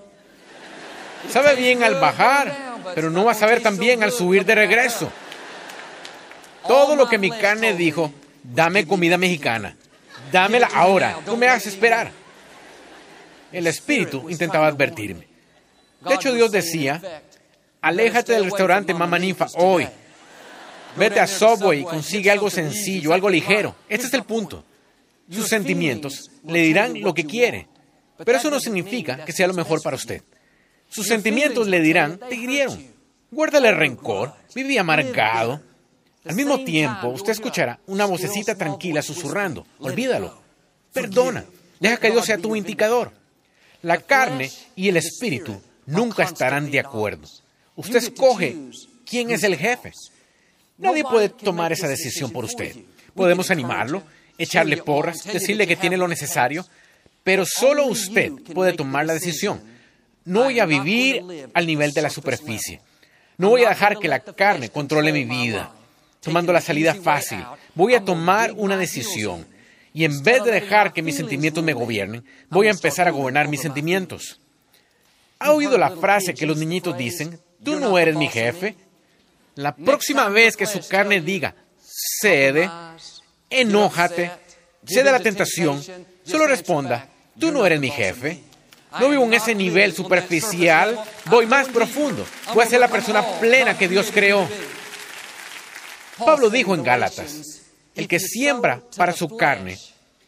Sabe 1.29 1.55
bien 1.55 1.83
al 1.83 1.95
bajar, 1.95 2.55
pero 2.95 3.09
no 3.09 3.25
va 3.25 3.31
a 3.33 3.35
saber 3.35 3.61
tan 3.61 3.77
bien 3.77 4.03
al 4.03 4.11
subir 4.11 4.45
de 4.45 4.55
regreso. 4.55 5.11
Todo 6.67 6.95
lo 6.95 7.07
que 7.07 7.17
mi 7.17 7.31
carne 7.31 7.73
dijo, 7.73 8.11
dame 8.43 8.87
comida 8.87 9.17
mexicana. 9.17 9.75
Dámela 10.31 10.69
ahora, 10.73 11.19
no 11.25 11.37
me 11.37 11.47
hagas 11.47 11.67
esperar. 11.67 12.11
El 13.51 13.67
espíritu 13.67 14.29
intentaba 14.29 14.67
advertirme. 14.67 15.27
De 16.01 16.15
hecho, 16.15 16.33
Dios 16.33 16.51
decía, 16.51 17.01
aléjate 17.81 18.33
del 18.33 18.45
restaurante 18.45 18.93
Mama 18.93 19.17
Ninfa 19.17 19.47
hoy. 19.55 19.87
Vete 20.95 21.19
a 21.19 21.27
Subway 21.27 21.81
y 21.81 21.83
consigue 21.83 22.31
algo 22.31 22.49
sencillo, 22.49 23.13
algo 23.13 23.29
ligero. 23.29 23.75
Este 23.87 24.07
es 24.07 24.13
el 24.13 24.23
punto. 24.23 24.63
Sus 25.29 25.47
sentimientos 25.47 26.31
le 26.45 26.61
dirán 26.61 26.99
lo 27.01 27.13
que 27.13 27.25
quiere, 27.25 27.67
pero 28.23 28.37
eso 28.37 28.49
no 28.49 28.59
significa 28.59 29.25
que 29.25 29.33
sea 29.33 29.47
lo 29.47 29.53
mejor 29.53 29.81
para 29.81 29.95
usted. 29.95 30.23
Sus 30.89 31.07
sentimientos 31.07 31.67
le 31.67 31.81
dirán, 31.81 32.17
te 32.17 32.35
hirieron. 32.35 32.97
Guárdale 33.31 33.71
rencor, 33.71 34.33
viví 34.55 34.77
amargado. 34.77 35.61
Al 36.25 36.35
mismo 36.35 36.63
tiempo, 36.63 37.07
usted 37.09 37.31
escuchará 37.31 37.79
una 37.87 38.05
vocecita 38.05 38.55
tranquila 38.55 39.01
susurrando, 39.01 39.65
olvídalo, 39.79 40.41
perdona, 40.91 41.45
deja 41.79 41.97
que 41.97 42.11
Dios 42.11 42.25
sea 42.25 42.37
tu 42.37 42.55
indicador. 42.55 43.11
La 43.81 43.97
carne 43.97 44.51
y 44.75 44.89
el 44.89 44.97
espíritu 44.97 45.61
nunca 45.85 46.23
estarán 46.23 46.69
de 46.69 46.79
acuerdo. 46.79 47.27
Usted 47.75 47.97
escoge 47.97 48.57
quién 49.05 49.31
es 49.31 49.43
el 49.43 49.55
jefe. 49.55 49.93
Nadie 50.77 51.03
puede 51.03 51.29
tomar 51.29 51.71
esa 51.71 51.87
decisión 51.87 52.31
por 52.31 52.43
usted. 52.43 52.75
Podemos 53.13 53.49
animarlo, 53.49 54.03
echarle 54.37 54.77
porras, 54.77 55.23
decirle 55.23 55.65
que 55.65 55.75
tiene 55.75 55.97
lo 55.97 56.07
necesario, 56.07 56.65
pero 57.23 57.45
solo 57.45 57.85
usted 57.85 58.31
puede 58.53 58.73
tomar 58.73 59.05
la 59.05 59.13
decisión. 59.13 59.61
No 60.27 60.43
voy 60.43 60.59
a 60.59 60.65
vivir 60.65 61.49
al 61.53 61.65
nivel 61.65 61.93
de 61.93 62.01
la 62.01 62.09
superficie. 62.09 62.81
No 63.37 63.49
voy 63.49 63.63
a 63.63 63.69
dejar 63.69 63.97
que 63.97 64.09
la 64.09 64.19
carne 64.19 64.69
controle 64.69 65.13
mi 65.13 65.23
vida, 65.23 65.71
tomando 66.21 66.51
la 66.51 66.59
salida 66.59 66.93
fácil. 66.93 67.41
Voy 67.75 67.95
a 67.95 68.03
tomar 68.03 68.51
una 68.51 68.75
decisión. 68.75 69.47
Y 69.93 70.03
en 70.03 70.21
vez 70.23 70.43
de 70.43 70.51
dejar 70.51 70.91
que 70.91 71.01
mis 71.01 71.15
sentimientos 71.15 71.63
me 71.63 71.71
gobiernen, 71.71 72.25
voy 72.49 72.67
a 72.67 72.71
empezar 72.71 73.07
a 73.07 73.11
gobernar 73.11 73.47
mis 73.47 73.61
sentimientos. 73.61 74.41
¿Ha 75.39 75.53
oído 75.53 75.77
la 75.77 75.91
frase 75.91 76.33
que 76.33 76.45
los 76.45 76.57
niñitos 76.57 76.97
dicen, 76.97 77.39
tú 77.63 77.79
no 77.79 77.97
eres 77.97 78.17
mi 78.17 78.27
jefe? 78.27 78.75
La 79.55 79.73
próxima 79.73 80.27
vez 80.27 80.57
que 80.57 80.65
su 80.65 80.85
carne 80.89 81.21
diga, 81.21 81.55
cede, 82.19 82.69
enójate, 83.49 84.29
cede 84.85 85.07
a 85.07 85.13
la 85.13 85.21
tentación, 85.21 85.81
solo 86.23 86.47
responda, 86.47 87.07
tú 87.39 87.49
no 87.49 87.65
eres 87.65 87.79
mi 87.79 87.89
jefe. 87.89 88.43
No 88.99 89.09
vivo 89.09 89.23
en 89.25 89.33
ese 89.33 89.53
nivel 89.53 89.93
superficial, 89.93 90.99
voy 91.25 91.45
más 91.45 91.67
profundo. 91.67 92.25
Voy 92.53 92.63
a 92.63 92.67
ser 92.67 92.79
la 92.79 92.87
persona 92.87 93.21
plena 93.39 93.77
que 93.77 93.87
Dios 93.87 94.09
creó. 94.13 94.47
Pablo 96.17 96.49
dijo 96.49 96.73
en 96.73 96.83
Gálatas, 96.83 97.61
el 97.95 98.07
que 98.07 98.19
siembra 98.19 98.81
para 98.95 99.13
su 99.13 99.35
carne, 99.35 99.77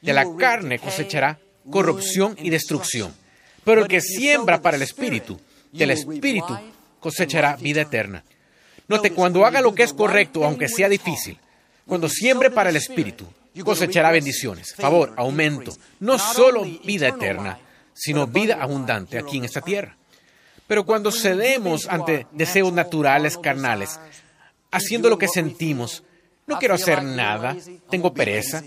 de 0.01 0.13
la 0.13 0.25
carne 0.37 0.79
cosechará 0.79 1.39
corrupción 1.69 2.35
y 2.39 2.49
destrucción. 2.49 3.13
Pero 3.63 3.81
el 3.81 3.87
que 3.87 4.01
siembra 4.01 4.61
para 4.61 4.77
el 4.77 4.83
Espíritu, 4.83 5.39
del 5.71 5.91
Espíritu 5.91 6.57
cosechará 6.99 7.55
vida 7.55 7.81
eterna. 7.81 8.23
Note, 8.87 9.11
cuando 9.11 9.45
haga 9.45 9.61
lo 9.61 9.73
que 9.73 9.83
es 9.83 9.93
correcto, 9.93 10.43
aunque 10.43 10.67
sea 10.67 10.89
difícil, 10.89 11.37
cuando 11.85 12.09
siembre 12.09 12.49
para 12.49 12.69
el 12.69 12.75
Espíritu, 12.75 13.25
cosechará 13.63 14.11
bendiciones, 14.11 14.73
favor, 14.75 15.13
aumento, 15.17 15.75
no 15.99 16.17
solo 16.17 16.63
vida 16.83 17.09
eterna, 17.09 17.59
sino 17.93 18.27
vida 18.27 18.57
abundante 18.61 19.17
aquí 19.17 19.37
en 19.37 19.45
esta 19.45 19.61
tierra. 19.61 19.97
Pero 20.67 20.85
cuando 20.85 21.11
cedemos 21.11 21.87
ante 21.87 22.27
deseos 22.31 22.71
naturales, 22.71 23.37
carnales, 23.37 23.99
haciendo 24.71 25.09
lo 25.09 25.17
que 25.17 25.27
sentimos, 25.27 26.03
no 26.45 26.59
quiero 26.59 26.75
hacer 26.75 27.03
nada, 27.03 27.55
tengo 27.89 28.13
pereza, 28.13 28.63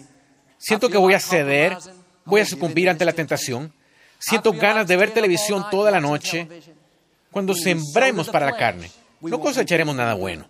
siento 0.58 0.88
que 0.88 0.98
voy 0.98 1.14
a 1.14 1.20
ceder, 1.20 1.76
voy 2.24 2.40
a 2.40 2.46
sucumbir 2.46 2.90
ante 2.90 3.04
la 3.04 3.12
tentación, 3.12 3.72
siento 4.18 4.52
ganas 4.52 4.86
de 4.86 4.96
ver 4.96 5.12
televisión 5.12 5.64
toda 5.70 5.90
la 5.90 6.00
noche. 6.00 6.48
Cuando 7.30 7.54
sembremos 7.54 8.28
para 8.28 8.46
la 8.46 8.56
carne, 8.56 8.90
no 9.20 9.40
cosecharemos 9.40 9.94
nada 9.94 10.14
bueno. 10.14 10.46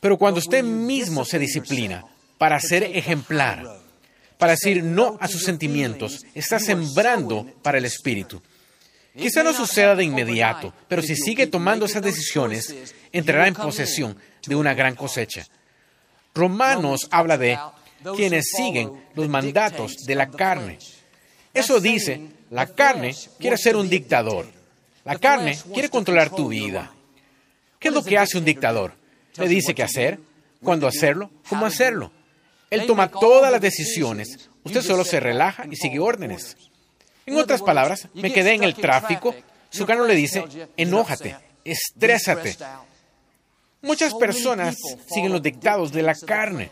Pero 0.00 0.16
cuando 0.16 0.38
usted 0.38 0.62
mismo 0.62 1.24
se 1.24 1.38
disciplina 1.38 2.04
para 2.38 2.60
ser 2.60 2.84
ejemplar, 2.84 3.79
para 4.40 4.52
decir 4.52 4.82
no 4.82 5.18
a 5.20 5.28
sus 5.28 5.44
sentimientos, 5.44 6.24
está 6.34 6.58
sembrando 6.58 7.46
para 7.62 7.76
el 7.76 7.84
espíritu. 7.84 8.42
Quizá 9.16 9.42
no 9.42 9.52
suceda 9.52 9.94
de 9.94 10.04
inmediato, 10.04 10.72
pero 10.88 11.02
si 11.02 11.14
sigue 11.14 11.46
tomando 11.46 11.84
esas 11.84 12.02
decisiones, 12.02 12.74
entrará 13.12 13.46
en 13.46 13.54
posesión 13.54 14.16
de 14.46 14.56
una 14.56 14.72
gran 14.72 14.96
cosecha. 14.96 15.46
Romanos 16.34 17.06
habla 17.10 17.36
de 17.36 17.58
quienes 18.16 18.46
siguen 18.56 18.90
los 19.14 19.28
mandatos 19.28 20.06
de 20.06 20.14
la 20.14 20.30
carne. 20.30 20.78
Eso 21.52 21.78
dice, 21.78 22.28
la 22.48 22.66
carne 22.66 23.14
quiere 23.38 23.58
ser 23.58 23.76
un 23.76 23.90
dictador. 23.90 24.46
La 25.04 25.18
carne 25.18 25.58
quiere 25.74 25.90
controlar 25.90 26.30
tu 26.30 26.48
vida. 26.48 26.90
¿Qué 27.78 27.88
es 27.88 27.94
lo 27.94 28.02
que 28.02 28.16
hace 28.16 28.38
un 28.38 28.46
dictador? 28.46 28.94
Le 29.36 29.48
dice 29.48 29.74
qué 29.74 29.82
hacer, 29.82 30.18
cuándo 30.62 30.86
hacerlo, 30.86 31.30
cómo 31.46 31.66
hacerlo. 31.66 32.10
Él 32.70 32.86
toma 32.86 33.08
todas 33.08 33.50
las 33.50 33.60
decisiones. 33.60 34.48
Usted 34.62 34.82
solo 34.82 35.04
se 35.04 35.20
relaja 35.20 35.66
y 35.70 35.76
sigue 35.76 35.98
órdenes. 35.98 36.56
En 37.26 37.36
otras 37.36 37.62
palabras, 37.62 38.08
me 38.14 38.32
quedé 38.32 38.54
en 38.54 38.64
el 38.64 38.74
tráfico. 38.74 39.34
Su 39.70 39.86
carne 39.86 40.06
le 40.06 40.14
dice, 40.14 40.44
enójate, 40.76 41.36
estrésate. 41.64 42.56
Muchas 43.82 44.14
personas 44.14 44.76
siguen 45.12 45.32
los 45.32 45.42
dictados 45.42 45.92
de 45.92 46.02
la 46.02 46.14
carne. 46.14 46.70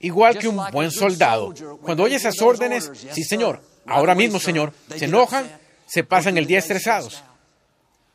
Igual 0.00 0.38
que 0.38 0.48
un 0.48 0.60
buen 0.72 0.90
soldado. 0.90 1.54
Cuando 1.80 2.02
oye 2.02 2.16
esas 2.16 2.40
órdenes, 2.42 2.90
sí, 3.12 3.22
señor, 3.22 3.62
ahora 3.86 4.14
mismo, 4.14 4.40
señor, 4.40 4.72
se 4.96 5.04
enojan, 5.04 5.46
se 5.86 6.04
pasan 6.04 6.36
el 6.36 6.46
día 6.46 6.58
estresados. 6.58 7.22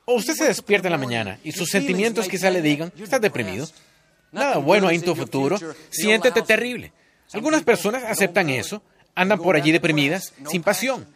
O 0.06 0.16
usted 0.16 0.36
se 0.36 0.46
despierta 0.46 0.88
en 0.88 0.94
la 0.94 0.98
mañana 0.98 1.40
y 1.44 1.52
sus 1.52 1.70
sentimientos 1.70 2.28
quizá 2.28 2.50
le 2.50 2.62
digan, 2.62 2.92
estás 2.98 3.22
deprimido, 3.22 3.68
nada 4.32 4.58
bueno 4.58 4.88
hay 4.88 4.98
en 4.98 5.02
tu 5.02 5.16
futuro, 5.16 5.58
siéntete 5.90 6.42
terrible. 6.42 6.92
Algunas 7.34 7.64
personas 7.64 8.04
aceptan 8.04 8.50
eso, 8.50 8.82
andan 9.16 9.40
por 9.40 9.56
allí 9.56 9.72
deprimidas, 9.72 10.34
sin 10.50 10.64
pasión. 10.64 11.08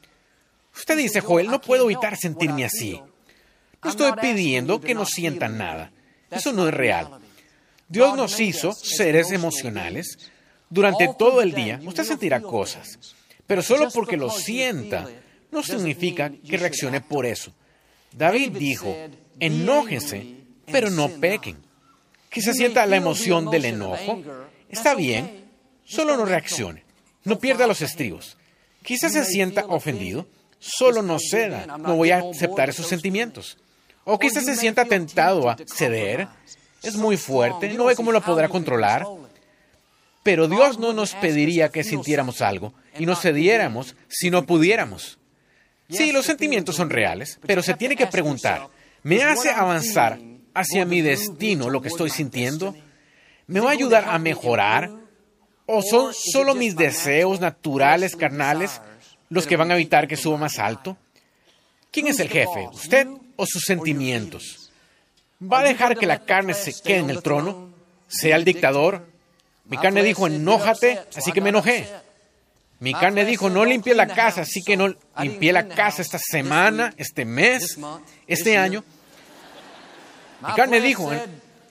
Usted 0.76 0.98
dice, 0.98 1.22
Joel, 1.22 1.48
no 1.48 1.62
puedo 1.62 1.86
evitar 1.86 2.18
sentirme 2.18 2.66
así. 2.66 3.02
No 3.84 3.90
estoy 3.90 4.12
pidiendo 4.22 4.80
que 4.80 4.94
no 4.94 5.06
sientan 5.06 5.58
nada. 5.58 5.92
Eso 6.30 6.54
no 6.54 6.68
es 6.68 6.74
real. 6.74 7.20
Dios 7.88 8.16
nos 8.16 8.40
hizo 8.40 8.72
seres 8.74 9.32
emocionales. 9.32 10.18
Durante 10.70 11.10
todo 11.18 11.42
el 11.42 11.54
día 11.54 11.82
usted 11.86 12.06
sentirá 12.06 12.42
cosas, 12.42 12.98
pero 13.46 13.62
solo 13.62 13.90
porque 13.92 14.16
lo 14.16 14.30
sienta 14.30 15.10
no 15.52 15.62
significa 15.64 16.32
que 16.32 16.56
reaccione 16.56 17.02
por 17.02 17.26
eso. 17.26 17.52
David 18.14 18.52
dijo, 18.58 18.96
enójense, 19.40 20.36
pero 20.72 20.90
no 20.90 21.10
pequen. 21.10 21.58
Que 22.30 22.42
se 22.42 22.54
sienta 22.54 22.86
la 22.86 22.96
emoción 22.96 23.52
del 23.52 23.66
enojo. 23.66 24.24
Está 24.70 24.96
bien, 24.96 25.41
solo 25.92 26.16
no 26.18 26.26
reaccione. 26.26 26.84
No 27.24 27.40
pierda 27.40 27.68
los 27.68 27.82
estribos. 27.82 28.38
Quizás 28.84 29.14
se 29.14 29.26
sienta 29.26 29.66
ofendido, 29.68 30.26
solo 30.60 31.02
no 31.02 31.20
ceda. 31.20 31.78
No 31.78 31.96
voy 31.96 32.12
a 32.12 32.20
aceptar 32.20 32.70
esos 32.70 32.88
sentimientos. 32.88 33.58
O 34.04 34.18
quizás 34.18 34.46
se 34.46 34.56
sienta 34.56 34.86
tentado 34.86 35.50
a 35.50 35.58
ceder. 35.68 36.28
Es 36.82 36.96
muy 36.96 37.18
fuerte, 37.18 37.70
no 37.74 37.86
ve 37.86 37.96
cómo 37.96 38.12
lo 38.12 38.22
podrá 38.22 38.50
controlar. 38.50 39.06
Pero 40.24 40.48
Dios 40.48 40.80
no 40.80 40.94
nos 40.94 41.14
pediría 41.16 41.70
que 41.70 41.84
sintiéramos 41.84 42.42
algo 42.42 42.74
y 42.98 43.06
nos 43.06 43.22
cediéramos 43.22 43.96
si 44.08 44.30
no 44.30 44.46
pudiéramos. 44.46 45.20
Sí, 45.90 46.12
los 46.12 46.26
sentimientos 46.26 46.76
son 46.76 46.90
reales, 46.90 47.40
pero 47.46 47.62
se 47.62 47.74
tiene 47.74 47.96
que 47.96 48.08
preguntar, 48.08 48.70
¿me 49.04 49.22
hace 49.24 49.50
avanzar 49.50 50.20
hacia 50.54 50.86
mi 50.86 51.02
destino 51.02 51.70
lo 51.70 51.82
que 51.82 51.90
estoy 51.90 52.10
sintiendo? 52.10 52.76
¿Me 53.48 53.60
va 53.60 53.70
a 53.70 53.74
ayudar 53.74 54.06
a 54.08 54.18
mejorar? 54.18 55.01
¿O 55.66 55.82
son 55.82 56.14
solo 56.14 56.56
mis 56.56 56.76
deseos 56.76 57.40
naturales, 57.40 58.16
carnales, 58.16 58.82
los 59.30 59.48
que 59.48 59.56
van 59.56 59.72
a 59.72 59.76
evitar 59.76 60.08
que 60.08 60.18
suba 60.18 60.38
más 60.38 60.60
alto? 60.60 60.98
¿Quién 61.92 62.08
es 62.08 62.20
el 62.20 62.30
jefe? 62.30 62.68
¿Usted 62.72 63.08
o 63.36 63.46
sus 63.46 63.64
sentimientos? 63.64 64.72
¿Va 65.42 65.60
a 65.60 65.64
dejar 65.64 65.98
que 65.98 66.06
la 66.06 66.24
carne 66.24 66.54
se 66.54 66.74
quede 66.84 67.00
en 67.00 67.10
el 67.10 67.22
trono? 67.22 67.70
¿Sea 68.08 68.36
el 68.36 68.46
dictador? 68.46 69.08
Mi 69.66 69.78
carne 69.78 70.04
dijo, 70.04 70.28
enójate, 70.28 71.00
así 71.16 71.32
que 71.32 71.42
me 71.42 71.50
enojé. 71.50 71.88
Mi 72.80 72.94
carne 72.94 73.26
dijo, 73.26 73.50
no 73.50 73.64
limpie 73.64 73.94
la 73.94 74.08
casa, 74.08 74.42
así 74.42 74.64
que 74.64 74.76
no 74.76 74.94
limpié 75.20 75.54
la 75.54 75.68
casa 75.68 76.02
esta 76.02 76.18
semana, 76.18 76.94
este 76.98 77.26
mes, 77.26 77.78
este 78.28 78.58
año. 78.58 78.84
Mi 80.46 80.54
carne 80.54 80.82
dijo, 80.82 81.12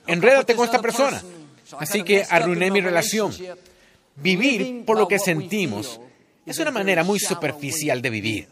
enrédate 0.06 0.54
con 0.54 0.66
esta 0.66 0.80
persona, 0.80 1.20
así 1.78 2.04
que 2.04 2.24
arruiné 2.30 2.70
mi 2.70 2.80
relación. 2.80 3.34
Vivir 4.20 4.84
por 4.84 4.98
lo 4.98 5.08
que 5.08 5.18
sentimos 5.18 6.00
es 6.44 6.58
una 6.58 6.70
manera 6.70 7.04
muy 7.04 7.18
superficial 7.18 8.02
de 8.02 8.10
vivir. 8.10 8.48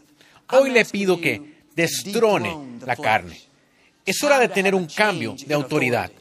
Hoy 0.51 0.71
le 0.71 0.85
pido 0.85 1.19
que 1.19 1.59
destrone 1.75 2.79
la 2.85 2.95
carne. 2.95 3.39
Es 4.05 4.23
hora 4.23 4.39
de 4.39 4.47
tener 4.47 4.73
un 4.73 4.87
cambio 4.87 5.35
de 5.45 5.53
autoridad. 5.53 6.11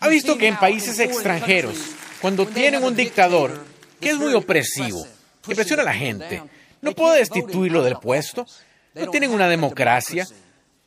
Ha 0.00 0.08
visto 0.08 0.36
que 0.36 0.48
en 0.48 0.58
países 0.58 0.98
extranjeros, 0.98 1.76
cuando 2.20 2.46
tienen 2.46 2.84
un 2.84 2.94
dictador 2.94 3.64
que 4.00 4.10
es 4.10 4.18
muy 4.18 4.34
opresivo, 4.34 5.06
que 5.46 5.54
presiona 5.54 5.82
a 5.82 5.86
la 5.86 5.94
gente, 5.94 6.42
no 6.82 6.92
puede 6.92 7.18
destituirlo 7.18 7.82
del 7.82 7.96
puesto, 7.96 8.46
no 8.94 9.10
tienen 9.10 9.30
una 9.30 9.48
democracia, 9.48 10.26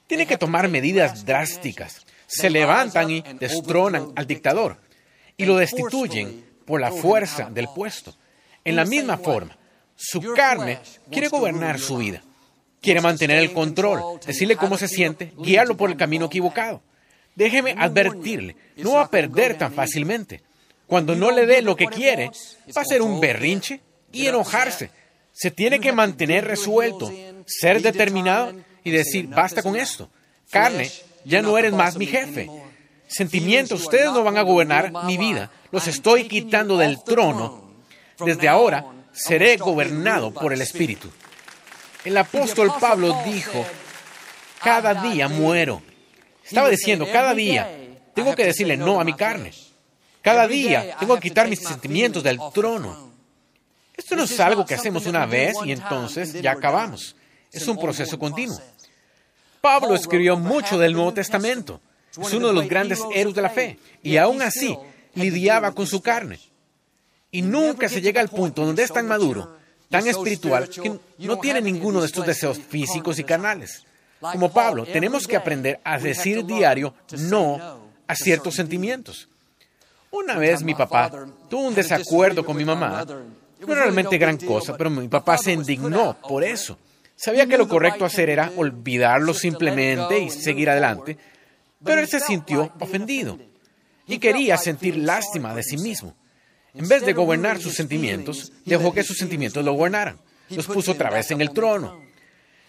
tienen 0.08 0.28
que 0.28 0.38
tomar 0.38 0.68
medidas 0.68 1.26
drásticas. 1.26 2.06
Se 2.28 2.50
levantan 2.50 3.10
y 3.10 3.24
destronan 3.40 4.12
al 4.16 4.28
dictador 4.28 4.78
y 5.38 5.46
lo 5.46 5.58
destituyen 5.58 6.53
por 6.66 6.82
la 6.82 6.92
fuerza 6.92 7.50
del 7.50 7.68
puesto. 7.68 8.16
En 8.66 8.76
la 8.76 8.86
misma 8.86 9.18
forma, 9.18 9.58
su 9.96 10.22
carne 10.34 10.80
quiere 11.12 11.28
gobernar 11.28 11.80
su 11.80 11.98
vida, 11.98 12.22
quiere 12.82 13.02
mantener 13.02 13.40
el 13.40 13.54
control, 13.54 14.20
decirle 14.26 14.56
cómo 14.56 14.78
se 14.78 14.88
siente, 14.88 15.34
guiarlo 15.38 15.78
por 15.78 15.90
el 15.90 15.98
camino 15.98 16.26
equivocado. 16.26 16.82
Déjeme 17.36 17.76
advertirle, 17.78 18.56
no 18.78 18.94
va 18.94 19.04
a 19.04 19.10
perder 19.10 19.58
tan 19.58 19.74
fácilmente. 19.74 20.42
Cuando 20.88 21.16
no 21.16 21.32
le 21.32 21.46
dé 21.46 21.62
lo 21.62 21.76
que 21.76 21.88
quiere, 21.88 22.30
va 22.76 22.82
a 22.82 22.86
ser 22.86 23.02
un 23.02 23.20
berrinche 23.20 23.82
y 24.12 24.28
enojarse. 24.28 24.92
Se 25.32 25.50
tiene 25.50 25.80
que 25.80 25.92
mantener 25.92 26.46
resuelto, 26.46 27.12
ser 27.46 27.82
determinado 27.82 28.54
y 28.84 28.92
decir, 28.92 29.28
basta 29.28 29.64
con 29.64 29.76
esto. 29.76 30.10
Carne, 30.52 30.92
ya 31.26 31.42
no 31.42 31.58
eres 31.58 31.74
más 31.74 31.98
mi 31.98 32.06
jefe. 32.06 32.50
Sentimientos, 33.08 33.82
ustedes 33.82 34.06
no 34.06 34.24
van 34.24 34.38
a 34.38 34.44
gobernar 34.44 34.92
mi 35.06 35.18
vida. 35.18 35.50
Los 35.74 35.88
estoy 35.88 36.28
quitando 36.28 36.78
del 36.78 37.04
trono. 37.04 37.64
Desde 38.20 38.48
ahora 38.48 38.86
seré 39.12 39.58
gobernado 39.58 40.32
por 40.32 40.54
el 40.54 40.62
Espíritu. 40.62 41.10
El 42.06 42.16
apóstol 42.16 42.72
Pablo 42.80 43.24
dijo, 43.26 43.66
cada 44.64 44.94
día 44.94 45.28
muero. 45.28 45.82
Estaba 46.46 46.70
diciendo, 46.70 47.08
cada 47.12 47.34
día 47.34 47.68
tengo 48.14 48.36
que 48.36 48.46
decirle 48.46 48.78
no 48.78 49.02
a 49.02 49.04
mi 49.04 49.16
carne. 49.16 49.52
Cada 50.22 50.48
día 50.48 50.96
tengo 51.00 51.16
que 51.16 51.30
quitar 51.30 51.48
mis 51.48 51.62
sentimientos 51.62 52.22
del 52.22 52.38
trono. 52.54 53.10
Esto 53.98 54.16
no 54.16 54.26
es 54.26 54.40
algo 54.40 54.68
que 54.68 54.76
hacemos 54.76 55.08
una 55.08 55.26
vez 55.26 55.56
y 55.66 55.72
entonces 55.72 56.40
ya 56.40 56.52
acabamos. 56.52 57.16
Es 57.52 57.68
un 57.68 57.80
proceso 57.80 58.20
continuo. 58.20 58.62
Pablo 59.60 59.96
escribió 59.96 60.38
mucho 60.38 60.78
del 60.78 60.94
Nuevo 60.94 61.16
Testamento. 61.16 61.82
Es 62.12 62.32
uno 62.32 62.50
de 62.50 62.54
los 62.54 62.68
grandes 62.68 63.00
héroes 63.12 63.36
de 63.36 63.42
la 63.42 63.50
fe. 63.50 63.80
Y 64.04 64.18
aún 64.18 64.44
así 64.44 64.78
lidiaba 65.16 65.72
con 65.72 65.88
su 65.88 66.02
carne. 66.02 66.40
Y 67.32 67.42
nunca 67.42 67.90
se 67.90 68.02
llega 68.02 68.22
al 68.22 68.30
punto 68.30 68.66
donde 68.66 68.84
es 68.84 68.92
tan 68.92 69.08
maduro, 69.08 69.58
tan 69.90 70.08
espiritual, 70.08 70.70
que 70.70 71.00
no 71.20 71.40
tiene 71.40 71.62
ninguno 71.62 72.00
de 72.00 72.08
estos 72.08 72.26
deseos 72.26 72.60
físicos 72.60 73.18
y 73.20 73.24
carnales. 73.24 73.86
Como 74.20 74.52
Pablo, 74.52 74.86
tenemos 74.86 75.28
que 75.28 75.36
aprender 75.36 75.80
a 75.84 75.98
decir 75.98 76.46
diario 76.46 76.94
no 77.18 77.80
a 78.08 78.16
ciertos 78.16 78.56
sentimientos. 78.56 79.28
Una 80.12 80.38
vez 80.38 80.64
mi 80.64 80.76
papá 80.76 81.12
tuvo 81.50 81.68
un 81.68 81.76
desacuerdo 81.76 82.46
con 82.46 82.56
mi 82.56 82.64
mamá. 82.64 83.04
No 83.04 83.74
era 83.74 83.84
realmente 83.84 84.18
gran 84.18 84.38
cosa, 84.38 84.78
pero 84.78 84.90
mi 84.90 85.08
papá 85.08 85.38
se 85.38 85.54
indignó 85.54 86.16
por 86.28 86.44
eso. 86.44 86.78
Sabía 87.16 87.48
que 87.48 87.58
lo 87.58 87.68
correcto 87.68 88.06
hacer 88.06 88.30
era 88.30 88.52
olvidarlo 88.56 89.34
simplemente 89.34 90.20
y 90.20 90.30
seguir 90.30 90.70
adelante, 90.70 91.18
pero 91.84 92.02
él 92.02 92.08
se 92.08 92.20
sintió 92.20 92.72
ofendido 92.80 93.40
y 94.08 94.20
quería 94.20 94.58
sentir 94.58 94.98
lástima 94.98 95.56
de 95.56 95.64
sí 95.64 95.78
mismo. 95.78 96.16
En 96.74 96.88
vez 96.88 97.06
de 97.06 97.14
gobernar 97.14 97.60
sus 97.60 97.76
sentimientos, 97.76 98.52
dejó 98.66 98.94
que 98.94 99.04
sus 99.04 99.18
sentimientos 99.18 99.64
lo 99.64 99.74
gobernaran. 99.74 100.20
Los 100.50 100.68
puso 100.68 100.94
otra 100.94 101.10
vez 101.10 101.30
en 101.32 101.42
el 101.42 101.52
trono. 101.52 102.02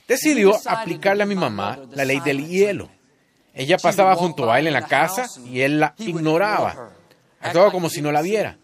Decidió 0.07 0.55
aplicarle 0.66 1.23
a 1.23 1.27
mi 1.27 1.35
mamá 1.35 1.79
la 1.92 2.05
ley 2.05 2.20
del 2.20 2.47
hielo. 2.47 2.90
Ella 3.55 3.79
pasaba 3.79 4.14
junto 4.16 4.51
a 4.51 4.59
él 4.59 4.66
en 4.66 4.75
la 4.75 4.87
casa 4.87 5.27
y 5.47 5.61
él 5.61 5.81
la 5.81 5.94
ignoraba. 5.99 6.90
Actuaba 7.40 7.70
como 7.70 7.88
si 7.88 8.03
no 8.03 8.12
la 8.12 8.20
viera. 8.20 8.59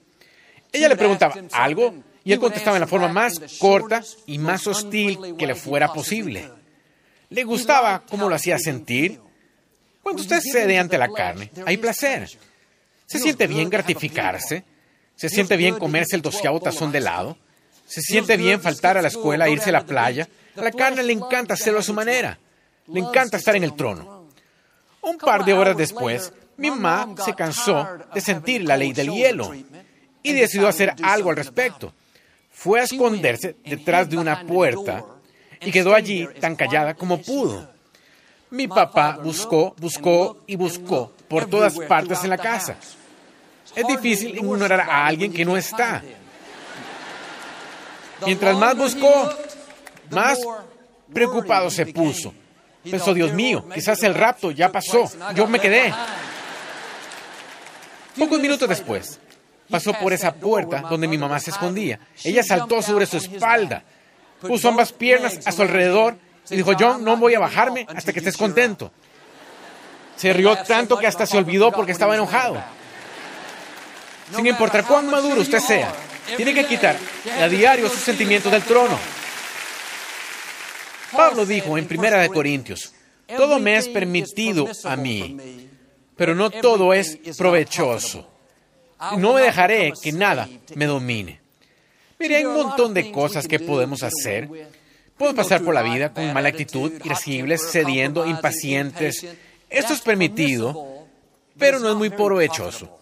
Ella 0.72 0.88
le 0.88 0.96
preguntaba 0.96 1.34
algo 1.52 1.94
y 2.22 2.32
él 2.32 2.40
contestaba 2.40 2.76
en 2.76 2.82
la 2.82 2.86
forma 2.86 3.08
más 3.08 3.40
corta 3.58 4.02
y 4.26 4.38
más 4.38 4.66
hostil 4.66 5.36
que 5.38 5.46
le 5.46 5.54
fuera 5.54 5.92
posible. 5.92 6.50
Le 7.30 7.44
gustaba 7.44 8.02
cómo 8.08 8.28
lo 8.28 8.34
hacía 8.34 8.58
sentir. 8.58 9.20
Cuando 10.02 10.22
usted 10.22 10.40
cede 10.40 10.78
ante 10.78 10.98
la 10.98 11.08
carne, 11.08 11.50
hay 11.64 11.76
placer. 11.76 12.28
Se 13.10 13.18
siente 13.18 13.48
bien 13.48 13.68
gratificarse. 13.68 14.62
Se 15.16 15.28
siente 15.28 15.56
bien 15.56 15.76
comerse 15.80 16.14
el 16.14 16.22
doceavo 16.22 16.60
tazón 16.60 16.92
de 16.92 16.98
helado. 16.98 17.36
Se 17.84 18.00
siente 18.02 18.36
bien 18.36 18.60
faltar 18.60 18.96
a 18.96 19.02
la 19.02 19.08
escuela, 19.08 19.48
irse 19.48 19.70
a 19.70 19.72
la 19.72 19.84
playa. 19.84 20.28
A 20.56 20.62
la 20.62 20.70
carne 20.70 21.02
le 21.02 21.12
encanta 21.12 21.54
hacerlo 21.54 21.80
a 21.80 21.82
su 21.82 21.92
manera. 21.92 22.38
Le 22.86 23.00
encanta 23.00 23.36
estar 23.36 23.56
en 23.56 23.64
el 23.64 23.74
trono. 23.74 24.28
Un 25.02 25.18
par 25.18 25.44
de 25.44 25.54
horas 25.54 25.76
después, 25.76 26.32
mi 26.56 26.70
mamá 26.70 27.16
se 27.24 27.34
cansó 27.34 27.84
de 28.14 28.20
sentir 28.20 28.62
la 28.62 28.76
ley 28.76 28.92
del 28.92 29.10
hielo 29.10 29.52
y 30.22 30.32
decidió 30.32 30.68
hacer 30.68 30.94
algo 31.02 31.30
al 31.30 31.36
respecto. 31.36 31.92
Fue 32.52 32.78
a 32.78 32.84
esconderse 32.84 33.56
detrás 33.64 34.08
de 34.08 34.18
una 34.18 34.46
puerta 34.46 35.04
y 35.60 35.72
quedó 35.72 35.96
allí 35.96 36.28
tan 36.38 36.54
callada 36.54 36.94
como 36.94 37.20
pudo. 37.20 37.68
Mi 38.50 38.68
papá 38.68 39.18
buscó, 39.20 39.74
buscó 39.78 40.44
y 40.46 40.54
buscó 40.54 41.12
por 41.28 41.46
todas 41.46 41.76
partes 41.76 42.22
en 42.22 42.30
la 42.30 42.38
casa. 42.38 42.76
Es 43.74 43.86
difícil 43.86 44.36
ignorar 44.36 44.80
a 44.80 45.06
alguien 45.06 45.32
que 45.32 45.44
no 45.44 45.56
está. 45.56 46.02
Mientras 48.26 48.56
más 48.56 48.76
buscó, 48.76 49.30
más 50.10 50.38
preocupado 51.12 51.70
se 51.70 51.86
puso. 51.86 52.34
Pensó, 52.82 53.12
Dios 53.12 53.32
mío, 53.32 53.66
quizás 53.72 54.02
el 54.02 54.14
rapto 54.14 54.50
ya 54.50 54.72
pasó, 54.72 55.10
yo 55.34 55.46
me 55.46 55.60
quedé. 55.60 55.92
Pocos 58.18 58.40
minutos 58.40 58.68
después, 58.68 59.20
pasó 59.68 59.92
por 59.94 60.12
esa 60.12 60.34
puerta 60.34 60.80
donde 60.88 61.06
mi 61.06 61.18
mamá 61.18 61.38
se 61.40 61.50
escondía. 61.50 62.00
Ella 62.24 62.42
saltó 62.42 62.82
sobre 62.82 63.06
su 63.06 63.18
espalda, 63.18 63.82
puso 64.40 64.68
ambas 64.68 64.92
piernas 64.92 65.46
a 65.46 65.52
su 65.52 65.62
alrededor 65.62 66.16
y 66.50 66.56
dijo, 66.56 66.72
John, 66.78 67.04
no 67.04 67.16
voy 67.16 67.34
a 67.34 67.40
bajarme 67.40 67.86
hasta 67.94 68.12
que 68.12 68.18
estés 68.18 68.36
contento. 68.36 68.90
Se 70.16 70.32
rió 70.32 70.56
tanto 70.56 70.98
que 70.98 71.06
hasta 71.06 71.26
se 71.26 71.38
olvidó 71.38 71.72
porque 71.72 71.92
estaba 71.92 72.14
enojado. 72.14 72.62
Sin 74.34 74.46
importar 74.46 74.86
cuán 74.86 75.10
maduro 75.10 75.40
usted 75.40 75.60
sea, 75.60 75.92
tiene 76.36 76.54
que 76.54 76.66
quitar 76.66 76.96
a 77.40 77.48
diario 77.48 77.88
sus 77.88 78.00
sentimientos 78.00 78.50
del 78.52 78.62
trono. 78.62 78.98
Pablo 81.12 81.44
dijo 81.44 81.76
en 81.76 81.86
Primera 81.86 82.20
de 82.20 82.28
Corintios, 82.28 82.92
todo 83.36 83.58
me 83.58 83.76
es 83.76 83.88
permitido 83.88 84.68
a 84.84 84.96
mí, 84.96 85.68
pero 86.16 86.34
no 86.34 86.50
todo 86.50 86.94
es 86.94 87.18
provechoso. 87.36 88.28
No 89.16 89.34
me 89.34 89.40
dejaré 89.40 89.92
que 90.00 90.12
nada 90.12 90.48
me 90.74 90.86
domine. 90.86 91.40
Mire, 92.18 92.36
hay 92.36 92.44
un 92.44 92.54
montón 92.54 92.92
de 92.92 93.10
cosas 93.10 93.48
que 93.48 93.58
podemos 93.58 94.02
hacer. 94.02 94.48
Podemos 95.16 95.36
pasar 95.36 95.62
por 95.62 95.74
la 95.74 95.82
vida 95.82 96.12
con 96.12 96.32
mala 96.32 96.50
actitud, 96.50 96.92
irascibles, 97.04 97.70
cediendo, 97.70 98.26
impacientes. 98.26 99.26
Esto 99.70 99.94
es 99.94 100.00
permitido, 100.00 101.06
pero 101.58 101.78
no 101.78 101.90
es 101.90 101.96
muy 101.96 102.10
provechoso. 102.10 102.99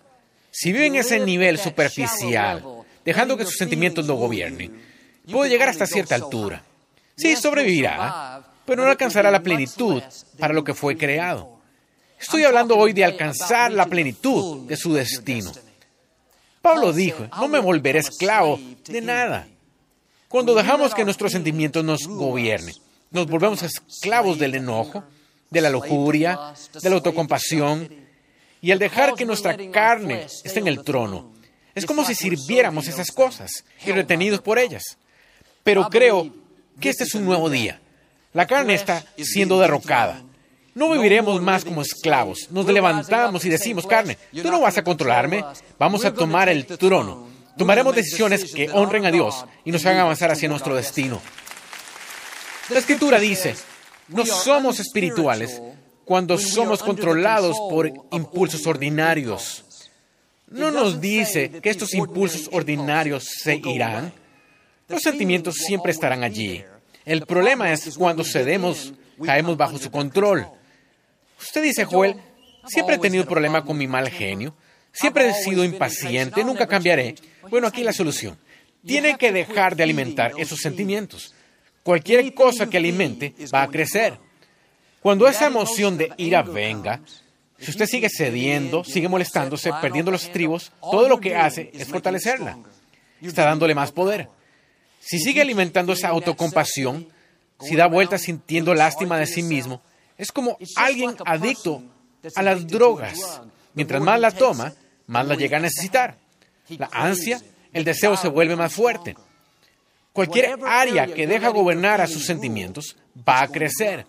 Si 0.50 0.72
vive 0.72 0.86
en 0.86 0.96
ese 0.96 1.20
nivel 1.20 1.58
superficial, 1.58 2.64
dejando 3.04 3.36
que 3.36 3.44
sus 3.44 3.56
sentimientos 3.56 4.06
lo 4.06 4.14
gobiernen, 4.14 4.82
puede 5.30 5.50
llegar 5.50 5.68
hasta 5.68 5.86
cierta 5.86 6.14
altura. 6.14 6.62
Sí, 7.16 7.36
sobrevivirá, 7.36 8.42
pero 8.64 8.84
no 8.84 8.90
alcanzará 8.90 9.30
la 9.30 9.42
plenitud 9.42 10.02
para 10.38 10.54
lo 10.54 10.64
que 10.64 10.74
fue 10.74 10.96
creado. 10.96 11.58
Estoy 12.20 12.44
hablando 12.44 12.76
hoy 12.76 12.92
de 12.92 13.04
alcanzar 13.04 13.72
la 13.72 13.86
plenitud 13.86 14.66
de 14.66 14.76
su 14.76 14.92
destino. 14.92 15.52
Pablo 16.60 16.92
dijo, 16.92 17.28
no 17.36 17.48
me 17.48 17.60
volveré 17.60 18.00
esclavo 18.00 18.58
de 18.86 19.00
nada. 19.00 19.48
Cuando 20.28 20.54
dejamos 20.54 20.94
que 20.94 21.04
nuestros 21.04 21.32
sentimientos 21.32 21.84
nos 21.84 22.06
gobiernen, 22.06 22.74
nos 23.10 23.26
volvemos 23.26 23.62
esclavos 23.62 24.38
del 24.38 24.56
enojo, 24.56 25.04
de 25.48 25.60
la 25.60 25.70
lujuria, 25.70 26.52
de 26.82 26.90
la 26.90 26.96
autocompasión, 26.96 27.88
Y 28.60 28.72
al 28.72 28.78
dejar 28.78 29.14
que 29.14 29.24
nuestra 29.24 29.56
carne 29.70 30.26
esté 30.44 30.58
en 30.58 30.68
el 30.68 30.82
trono, 30.82 31.32
es 31.74 31.86
como 31.86 32.04
si 32.04 32.14
sirviéramos 32.14 32.88
esas 32.88 33.10
cosas 33.12 33.64
y 33.84 33.92
retenidos 33.92 34.40
por 34.40 34.58
ellas. 34.58 34.98
Pero 35.62 35.88
creo 35.88 36.32
que 36.80 36.90
este 36.90 37.04
es 37.04 37.14
un 37.14 37.24
nuevo 37.24 37.48
día. 37.50 37.80
La 38.32 38.46
carne 38.46 38.74
está 38.74 39.04
siendo 39.16 39.60
derrocada. 39.60 40.22
No 40.74 40.90
viviremos 40.90 41.40
más 41.40 41.64
como 41.64 41.82
esclavos. 41.82 42.48
Nos 42.50 42.66
levantamos 42.66 43.44
y 43.44 43.48
decimos, 43.48 43.86
carne, 43.86 44.18
tú 44.32 44.50
no 44.50 44.60
vas 44.60 44.78
a 44.78 44.84
controlarme. 44.84 45.44
Vamos 45.78 46.04
a 46.04 46.12
tomar 46.12 46.48
el 46.48 46.66
trono. 46.66 47.28
Tomaremos 47.56 47.94
decisiones 47.94 48.52
que 48.52 48.70
honren 48.70 49.06
a 49.06 49.10
Dios 49.10 49.44
y 49.64 49.72
nos 49.72 49.84
hagan 49.86 50.02
avanzar 50.02 50.30
hacia 50.30 50.48
nuestro 50.48 50.76
destino. 50.76 51.20
La 52.68 52.78
escritura 52.78 53.18
dice, 53.18 53.56
no 54.08 54.24
somos 54.24 54.78
espirituales 54.78 55.60
cuando 56.08 56.38
somos 56.38 56.82
controlados 56.82 57.54
por 57.68 57.92
impulsos 58.12 58.66
ordinarios. 58.66 59.90
No 60.48 60.70
nos 60.70 61.02
dice 61.02 61.50
que 61.60 61.68
estos 61.68 61.92
impulsos 61.92 62.48
ordinarios 62.50 63.24
se 63.24 63.56
irán. 63.56 64.10
Los 64.88 65.02
sentimientos 65.02 65.56
siempre 65.56 65.92
estarán 65.92 66.24
allí. 66.24 66.64
El 67.04 67.26
problema 67.26 67.70
es 67.70 67.94
cuando 67.98 68.24
cedemos, 68.24 68.94
caemos 69.22 69.58
bajo 69.58 69.76
su 69.76 69.90
control. 69.90 70.46
Usted 71.38 71.62
dice, 71.62 71.84
Joel, 71.84 72.16
siempre 72.66 72.94
he 72.94 72.98
tenido 72.98 73.26
problema 73.26 73.62
con 73.62 73.76
mi 73.76 73.86
mal 73.86 74.08
genio. 74.08 74.54
Siempre 74.90 75.28
he 75.28 75.34
sido 75.34 75.62
impaciente, 75.62 76.42
nunca 76.42 76.66
cambiaré. 76.66 77.16
Bueno, 77.50 77.66
aquí 77.66 77.84
la 77.84 77.92
solución. 77.92 78.38
Tiene 78.86 79.18
que 79.18 79.30
dejar 79.30 79.76
de 79.76 79.82
alimentar 79.82 80.32
esos 80.38 80.60
sentimientos. 80.60 81.34
Cualquier 81.82 82.32
cosa 82.32 82.70
que 82.70 82.78
alimente 82.78 83.34
va 83.54 83.64
a 83.64 83.68
crecer. 83.68 84.26
Cuando 85.00 85.28
esa 85.28 85.46
emoción 85.46 85.96
de 85.96 86.12
ira 86.16 86.42
venga, 86.42 87.00
si 87.58 87.70
usted 87.70 87.86
sigue 87.86 88.08
cediendo, 88.08 88.84
sigue 88.84 89.08
molestándose, 89.08 89.72
perdiendo 89.80 90.10
los 90.10 90.24
estribos, 90.24 90.72
todo 90.80 91.08
lo 91.08 91.20
que 91.20 91.36
hace 91.36 91.70
es 91.72 91.88
fortalecerla. 91.88 92.58
Está 93.20 93.44
dándole 93.44 93.74
más 93.74 93.92
poder. 93.92 94.28
Si 95.00 95.18
sigue 95.18 95.40
alimentando 95.40 95.92
esa 95.92 96.08
autocompasión, 96.08 97.08
si 97.60 97.74
da 97.76 97.86
vueltas 97.86 98.22
sintiendo 98.22 98.74
lástima 98.74 99.18
de 99.18 99.26
sí 99.26 99.42
mismo, 99.42 99.80
es 100.16 100.30
como 100.30 100.56
alguien 100.76 101.16
adicto 101.24 101.82
a 102.34 102.42
las 102.42 102.66
drogas. 102.66 103.40
Mientras 103.74 104.02
más 104.02 104.20
la 104.20 104.30
toma, 104.30 104.74
más 105.06 105.26
la 105.26 105.34
llega 105.34 105.58
a 105.58 105.60
necesitar. 105.60 106.16
La 106.68 106.88
ansia, 106.92 107.40
el 107.72 107.84
deseo 107.84 108.16
se 108.16 108.28
vuelve 108.28 108.56
más 108.56 108.72
fuerte. 108.72 109.16
Cualquier 110.12 110.58
área 110.66 111.06
que 111.06 111.26
deja 111.26 111.48
gobernar 111.48 112.00
a 112.00 112.06
sus 112.06 112.26
sentimientos 112.26 112.96
va 113.26 113.42
a 113.42 113.48
crecer. 113.48 114.06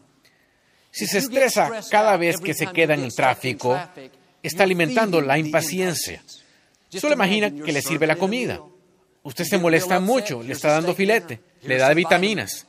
Si 0.92 1.06
se 1.06 1.20
estresa 1.20 1.82
cada 1.90 2.18
vez 2.18 2.38
que 2.40 2.54
se 2.54 2.68
queda 2.68 2.94
en 2.94 3.04
el 3.04 3.14
tráfico, 3.14 3.80
está 4.42 4.64
alimentando 4.64 5.22
la 5.22 5.38
impaciencia. 5.38 6.24
Solo 6.90 7.14
imagina 7.14 7.52
que 7.52 7.72
le 7.72 7.82
sirve 7.82 8.08
la 8.08 8.16
comida. 8.16 8.60
Usted 9.24 9.46
se 9.46 9.58
molesta 9.58 10.00
mucho, 10.00 10.42
le 10.42 10.54
está 10.54 10.72
dando 10.72 10.96
filete, 10.96 11.42
le 11.64 11.78
da 11.78 11.94
vitaminas. 11.94 12.66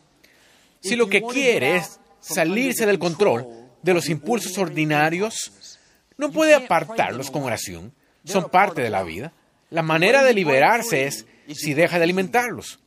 Si 0.81 0.97
lo 0.97 1.09
que 1.09 1.23
quiere 1.23 1.77
es 1.77 2.01
salirse 2.21 2.87
del 2.87 2.99
control 2.99 3.47
de 3.83 3.95
los 3.95 4.09
impulsos 4.09 4.59
ordinarios, 4.59 5.79
no 6.17 6.31
puede 6.31 6.55
apartarlos 6.55 7.31
con 7.31 7.45
oración. 7.45 7.93
Son 8.25 8.51
parte 8.51 8.83
de 8.83 8.91
la 8.91 9.03
vida. 9.03 9.33
La 9.71 9.83
manera 9.83 10.23
de 10.23 10.35
liberarse 10.35 11.07
es 11.07 11.27
si 11.55 11.73
deja 11.75 11.99
de 11.99 12.05
alimentarlos. 12.05 12.81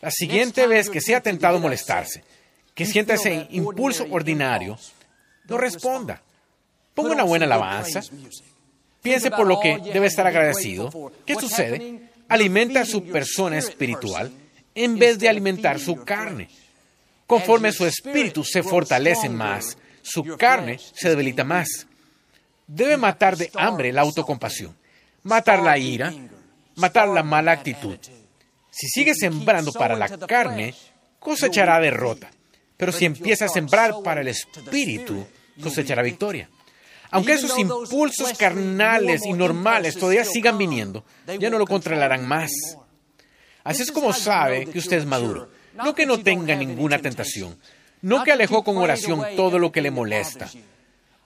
La 0.00 0.10
siguiente 0.10 0.66
vez 0.66 0.88
que 0.88 1.00
sea 1.00 1.20
tentado 1.20 1.58
molestarse, 1.58 2.22
que 2.78 2.86
sienta 2.86 3.14
ese 3.14 3.48
impulso 3.50 4.06
ordinario, 4.08 4.78
no 5.48 5.58
responda. 5.58 6.22
Ponga 6.94 7.10
una 7.14 7.24
buena 7.24 7.44
alabanza. 7.44 8.00
Piense 9.02 9.32
por 9.32 9.48
lo 9.48 9.58
que 9.58 9.80
debe 9.92 10.06
estar 10.06 10.24
agradecido. 10.28 11.10
¿Qué 11.26 11.34
sucede? 11.34 12.02
Alimenta 12.28 12.82
a 12.82 12.84
su 12.84 13.02
persona 13.02 13.58
espiritual 13.58 14.30
en 14.76 14.96
vez 14.96 15.18
de 15.18 15.28
alimentar 15.28 15.80
su 15.80 16.04
carne. 16.04 16.48
Conforme 17.26 17.72
su 17.72 17.84
espíritu 17.84 18.44
se 18.44 18.62
fortalece 18.62 19.28
más, 19.28 19.76
su 20.00 20.22
carne 20.36 20.78
se 20.78 21.08
debilita 21.08 21.42
más. 21.42 21.84
Debe 22.64 22.96
matar 22.96 23.36
de 23.36 23.50
hambre 23.56 23.92
la 23.92 24.02
autocompasión, 24.02 24.76
matar 25.24 25.64
la 25.64 25.76
ira, 25.78 26.14
matar 26.76 27.08
la 27.08 27.24
mala 27.24 27.50
actitud. 27.50 27.98
Si 28.70 28.86
sigue 28.86 29.16
sembrando 29.16 29.72
para 29.72 29.96
la 29.96 30.16
carne, 30.16 30.76
cosechará 31.18 31.80
derrota. 31.80 32.30
Pero 32.78 32.92
si 32.92 33.04
empieza 33.04 33.44
a 33.44 33.48
sembrar 33.48 33.92
para 34.02 34.22
el 34.22 34.28
espíritu, 34.28 35.26
cosechará 35.60 36.00
victoria. 36.02 36.48
Aunque 37.10 37.32
esos 37.32 37.58
impulsos 37.58 38.38
carnales 38.38 39.26
y 39.26 39.32
normales 39.32 39.96
todavía 39.96 40.24
sigan 40.24 40.56
viniendo, 40.56 41.04
ya 41.38 41.50
no 41.50 41.58
lo 41.58 41.66
controlarán 41.66 42.26
más. 42.26 42.50
Así 43.64 43.82
es 43.82 43.90
como 43.90 44.12
sabe 44.12 44.66
que 44.66 44.78
usted 44.78 44.98
es 44.98 45.06
maduro. 45.06 45.50
No 45.74 45.94
que 45.94 46.06
no 46.06 46.20
tenga 46.20 46.54
ninguna 46.54 46.98
tentación. 46.98 47.58
No 48.00 48.22
que 48.22 48.32
alejó 48.32 48.62
con 48.62 48.76
oración 48.76 49.22
todo 49.36 49.58
lo 49.58 49.72
que 49.72 49.82
le 49.82 49.90
molesta. 49.90 50.48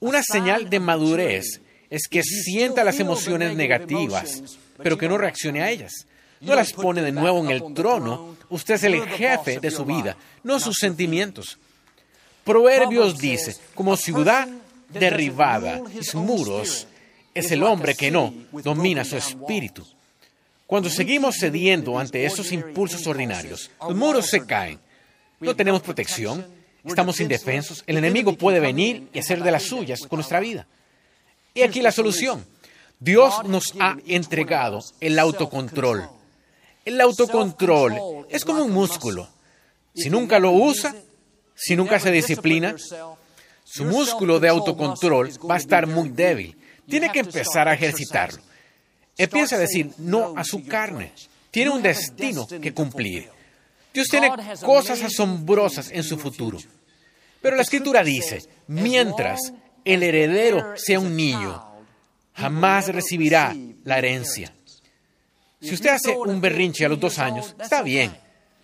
Una 0.01 0.23
señal 0.23 0.71
de 0.71 0.81
madurez 0.81 1.61
es 1.91 2.09
que 2.09 2.23
sienta 2.23 2.83
las 2.83 2.99
emociones 2.99 3.55
negativas, 3.55 4.43
pero 4.83 4.97
que 4.97 5.09
no 5.09 5.19
reaccione 5.19 5.63
a 5.63 5.71
ellas. 5.71 6.07
No 6.43 6.55
las 6.57 6.73
pone 6.73 7.03
de 7.03 7.13
nuevo 7.13 7.39
en 7.39 7.51
el 7.51 7.73
trono. 7.73 8.37
Usted 8.51 8.75
es 8.75 8.85
el 8.85 9.07
jefe 9.09 9.61
de 9.61 9.71
su 9.71 9.85
vida, 9.85 10.17
no 10.43 10.59
sus 10.59 10.77
sentimientos. 10.77 11.59
Proverbios 12.45 13.19
dice, 13.19 13.57
como 13.75 13.97
ciudad 13.97 14.49
derribada 14.89 15.81
y 15.99 16.03
sus 16.03 16.21
muros, 16.21 16.87
es 17.33 17.51
el 17.53 17.63
hombre 17.63 17.95
que 17.95 18.11
no 18.11 18.35
domina 18.53 19.05
su 19.05 19.17
espíritu. 19.17 19.87
Cuando 20.67 20.91
seguimos 20.91 21.37
cediendo 21.39 21.99
ante 21.99 22.25
esos 22.25 22.51
impulsos 22.51 23.07
ordinarios, 23.07 23.71
los 23.81 23.97
muros 23.97 24.27
se 24.27 24.45
caen. 24.45 24.81
No 25.39 25.55
tenemos 25.55 25.83
protección, 25.83 26.45
estamos 26.85 27.21
indefensos, 27.21 27.85
el 27.87 27.99
enemigo 27.99 28.37
puede 28.37 28.59
venir 28.59 29.09
y 29.13 29.21
hacer 29.21 29.43
de 29.43 29.51
las 29.51 29.63
suyas 29.63 30.01
con 30.09 30.17
nuestra 30.17 30.41
vida. 30.41 30.67
Y 31.55 31.63
aquí 31.63 31.81
la 31.83 31.93
solución. 31.93 32.45
Dios 32.99 33.45
nos 33.45 33.75
ha 33.81 33.97
entregado 34.07 34.81
el 35.01 35.19
autocontrol. 35.19 36.09
El 36.85 37.01
autocontrol 37.01 38.27
es 38.29 38.45
como 38.45 38.65
un 38.65 38.73
músculo. 38.73 39.29
Si 39.95 40.11
nunca 40.11 40.39
lo 40.39 40.53
usa, 40.53 40.95
si 41.55 41.77
nunca 41.77 42.01
se 42.01 42.11
disciplina, 42.11 42.75
su 43.65 43.85
músculo 43.85 44.41
de 44.41 44.49
autocontrol 44.49 45.31
va 45.49 45.55
a 45.55 45.59
estar 45.59 45.87
muy 45.87 46.09
débil. 46.09 46.57
Tiene 46.89 47.11
que 47.13 47.21
empezar 47.21 47.69
a 47.69 47.75
ejercitarlo. 47.75 48.43
Empieza 49.17 49.57
a 49.57 49.59
decir 49.59 49.91
no 49.99 50.35
a 50.37 50.45
su 50.45 50.67
carne. 50.67 51.13
Tiene 51.51 51.71
un 51.71 51.83
destino 51.83 52.47
que 52.47 52.73
cumplir. 52.73 53.29
Dios 53.93 54.09
tiene 54.09 54.33
cosas 54.65 55.03
asombrosas 55.03 55.91
en 55.91 56.03
su 56.03 56.19
futuro. 56.19 56.59
Pero 57.41 57.57
la 57.57 57.63
escritura 57.63 58.03
dice, 58.03 58.43
mientras 58.67 59.53
el 59.85 60.03
heredero 60.03 60.75
sea 60.77 60.99
un 60.99 61.15
niño, 61.15 61.63
jamás 62.35 62.89
recibirá 62.89 63.55
la 63.85 63.99
herencia. 63.99 64.53
Si 65.63 65.75
usted 65.75 65.91
hace 65.91 66.17
un 66.17 66.41
berrinche 66.41 66.85
a 66.85 66.89
los 66.89 66.99
dos 66.99 67.19
años, 67.19 67.55
está 67.61 67.83
bien. 67.83 68.13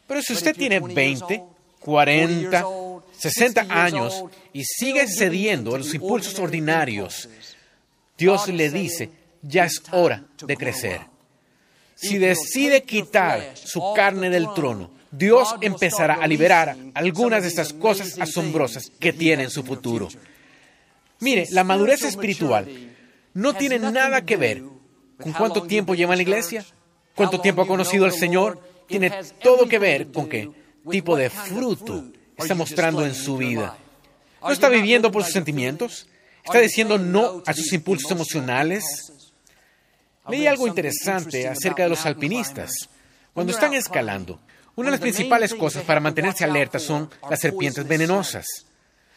Pero 0.06 0.20
si 0.20 0.32
usted 0.32 0.56
tiene 0.56 0.80
20, 0.80 1.44
40, 1.78 2.64
60 3.16 3.66
años 3.68 4.24
y 4.52 4.64
sigue 4.64 5.06
cediendo 5.06 5.74
a 5.74 5.78
los 5.78 5.94
impulsos 5.94 6.36
ordinarios, 6.38 7.28
Dios 8.16 8.48
le 8.48 8.68
dice, 8.70 9.10
ya 9.42 9.66
es 9.66 9.80
hora 9.92 10.24
de 10.44 10.56
crecer. 10.56 11.02
Si 11.94 12.18
decide 12.18 12.82
quitar 12.82 13.52
su 13.54 13.92
carne 13.94 14.28
del 14.28 14.52
trono, 14.54 14.90
Dios 15.10 15.54
empezará 15.60 16.14
a 16.14 16.26
liberar 16.26 16.76
algunas 16.94 17.42
de 17.42 17.48
estas 17.48 17.72
cosas 17.72 18.18
asombrosas 18.18 18.90
que 18.98 19.12
tiene 19.12 19.44
en 19.44 19.50
su 19.50 19.62
futuro. 19.62 20.08
Mire, 21.20 21.46
la 21.50 21.64
madurez 21.64 22.02
espiritual 22.02 22.68
no 23.34 23.54
tiene 23.54 23.78
nada 23.78 24.24
que 24.24 24.36
ver 24.36 24.62
con 25.20 25.32
cuánto 25.32 25.62
tiempo 25.62 25.94
lleva 25.94 26.14
en 26.14 26.18
la 26.18 26.22
iglesia, 26.22 26.64
cuánto 27.18 27.40
tiempo 27.40 27.62
ha 27.62 27.66
conocido 27.66 28.04
al 28.04 28.12
Señor, 28.12 28.62
tiene 28.86 29.10
todo 29.42 29.68
que 29.68 29.78
ver 29.78 30.10
con 30.12 30.28
qué 30.28 30.50
tipo 30.90 31.16
de 31.16 31.28
fruto 31.28 32.04
está 32.36 32.54
mostrando 32.54 33.04
en 33.04 33.14
su 33.14 33.36
vida. 33.36 33.76
¿No 34.40 34.50
está 34.50 34.68
viviendo 34.68 35.10
por 35.10 35.24
sus 35.24 35.32
sentimientos? 35.32 36.06
¿Está 36.44 36.60
diciendo 36.60 36.96
no 36.96 37.42
a 37.44 37.52
sus 37.52 37.72
impulsos 37.72 38.10
emocionales? 38.10 39.12
Leí 40.28 40.46
algo 40.46 40.66
interesante 40.68 41.48
acerca 41.48 41.82
de 41.82 41.88
los 41.88 42.06
alpinistas. 42.06 42.70
Cuando 43.34 43.52
están 43.52 43.74
escalando, 43.74 44.40
una 44.76 44.86
de 44.86 44.92
las 44.92 45.00
principales 45.00 45.54
cosas 45.54 45.82
para 45.82 46.00
mantenerse 46.00 46.44
alerta 46.44 46.78
son 46.78 47.10
las 47.28 47.40
serpientes 47.40 47.86
venenosas. 47.86 48.46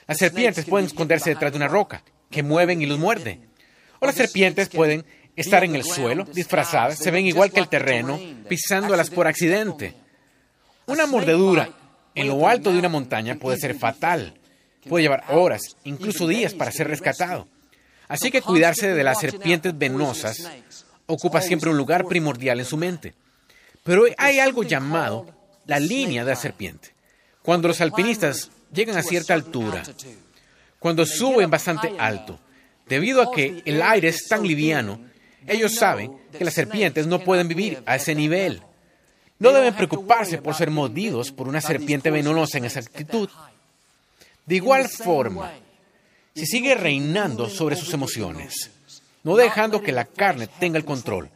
Las 0.08 0.18
serpientes 0.18 0.66
pueden 0.66 0.88
esconderse 0.88 1.30
detrás 1.30 1.52
de 1.52 1.58
una 1.58 1.68
roca, 1.68 2.04
que 2.32 2.42
mueven 2.42 2.82
y 2.82 2.88
los 2.88 2.98
muerde. 2.98 3.40
O 4.00 4.08
las 4.08 4.16
serpientes 4.16 4.70
pueden 4.70 5.06
estar 5.41 5.63
en 5.63 5.75
el 5.75 5.84
suelo, 5.84 6.23
disfrazadas, 6.23 6.97
se 6.97 7.12
ven 7.12 7.25
igual 7.25 7.51
que 7.51 7.60
el 7.60 7.67
terreno, 7.67 8.19
pisándolas 8.47 9.10
por 9.10 9.27
accidente. 9.27 9.93
Una 10.88 11.06
mordedura 11.06 11.69
en 12.15 12.27
lo 12.27 12.47
alto 12.47 12.71
de 12.71 12.80
una 12.80 12.89
montaña 12.89 13.36
puede 13.36 13.58
ser 13.58 13.77
fatal. 13.77 14.34
Puede 14.88 15.04
llevar 15.04 15.25
horas, 15.30 15.62
incluso 15.84 16.27
días 16.27 16.54
para 16.54 16.71
ser 16.71 16.88
rescatado. 16.88 17.47
Así 18.08 18.32
que 18.32 18.41
cuidarse 18.41 18.93
de 18.93 19.04
las 19.04 19.19
serpientes 19.19 19.77
venenosas 19.77 20.49
ocupa 21.06 21.41
siempre 21.41 21.69
un 21.69 21.77
lugar 21.77 22.06
primordial 22.06 22.60
en 22.60 22.65
su 22.65 22.77
mente. 22.77 23.13
Pero 23.84 24.06
hay 24.17 24.39
algo 24.39 24.63
llamado 24.63 25.27
la 25.65 25.80
línea 25.80 26.23
de 26.23 26.32
la 26.32 26.36
serpiente. 26.36 26.89
Cuando 27.41 27.67
los 27.67 27.82
alpinistas 27.82 28.51
llegan 28.73 28.97
a 28.97 29.04
cierta 29.04 29.34
altura, 29.34 29.84
cuando 30.80 31.06
suben 31.06 31.49
bastante 31.49 31.93
alto, 31.97 32.39
debido 32.88 33.21
a 33.21 33.32
que 33.32 33.62
el 33.65 33.82
aire 33.82 34.10
es 34.10 34.27
tan 34.27 34.45
liviano, 34.45 34.99
ellos 35.47 35.75
saben 35.75 36.15
que 36.38 36.45
las 36.45 36.54
serpientes 36.54 37.08
no 37.08 37.19
pueden 37.19 37.47
vivir 37.47 37.82
a 37.86 37.95
ese 37.95 38.15
nivel. 38.15 38.62
No 39.39 39.51
deben 39.51 39.73
preocuparse 39.73 40.38
por 40.38 40.54
ser 40.56 40.69
mordidos 40.69 41.32
por 41.32 41.47
una 41.47 41.62
serpiente 41.62 42.12
venenosa 42.12 42.58
en 42.58 42.65
esa 42.65 42.80
actitud. 42.80 43.30
De 44.45 44.56
igual 44.56 44.88
forma, 44.88 45.51
si 46.36 46.45
sigue 46.45 46.75
reinando 46.75 47.49
sobre 47.49 47.75
sus 47.75 47.93
emociones, 47.93 48.69
no 49.23 49.36
dejando 49.36 49.82
que 49.82 49.91
la 49.91 50.06
carne 50.06 50.47
tenga 50.47 50.77
el 50.77 50.86
control, 50.86 51.30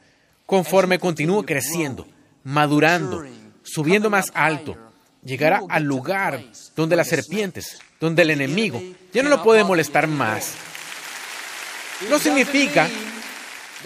conforme 0.45 0.99
continúe 0.99 1.43
creciendo, 1.43 2.07
madurando, 2.43 3.25
subiendo 3.63 4.09
más 4.09 4.31
alto, 4.33 4.77
llegará 5.23 5.61
al 5.69 5.83
lugar 5.83 6.43
donde 6.75 6.95
las 6.95 7.07
serpientes, 7.07 7.79
donde 7.99 8.21
el 8.21 8.31
enemigo 8.31 8.81
ya 9.13 9.23
no 9.23 9.29
lo 9.29 9.43
puede 9.43 9.63
molestar 9.63 10.07
más. 10.07 10.53
No 12.09 12.19
significa 12.19 12.87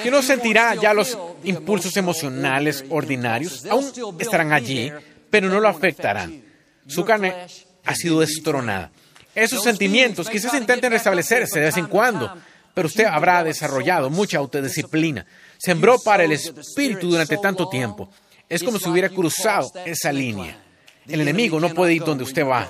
que 0.01 0.11
no 0.11 0.21
sentirá 0.21 0.75
ya 0.75 0.93
los 0.93 1.17
impulsos 1.43 1.95
emocionales 1.97 2.83
ordinarios, 2.89 3.65
aún 3.65 3.91
estarán 4.19 4.53
allí, 4.53 4.91
pero 5.29 5.49
no 5.49 5.59
lo 5.59 5.67
afectarán. 5.67 6.43
Su 6.87 7.05
carne 7.05 7.33
ha 7.85 7.95
sido 7.95 8.19
destronada. 8.19 8.91
Esos 9.35 9.63
sentimientos 9.63 10.29
quizás 10.29 10.53
intenten 10.55 10.91
restablecerse 10.91 11.59
de 11.59 11.65
vez 11.65 11.77
en 11.77 11.87
cuando, 11.87 12.35
pero 12.73 12.87
usted 12.87 13.05
habrá 13.05 13.43
desarrollado 13.43 14.09
mucha 14.09 14.37
autodisciplina. 14.37 15.25
Sembró 15.57 15.99
para 15.99 16.23
el 16.23 16.31
espíritu 16.31 17.09
durante 17.09 17.37
tanto 17.37 17.69
tiempo. 17.69 18.09
Es 18.47 18.63
como 18.63 18.79
si 18.79 18.89
hubiera 18.89 19.09
cruzado 19.09 19.71
esa 19.85 20.11
línea. 20.11 20.57
El 21.07 21.21
enemigo 21.21 21.59
no 21.59 21.69
puede 21.73 21.93
ir 21.93 22.03
donde 22.03 22.23
usted 22.23 22.45
va. 22.45 22.69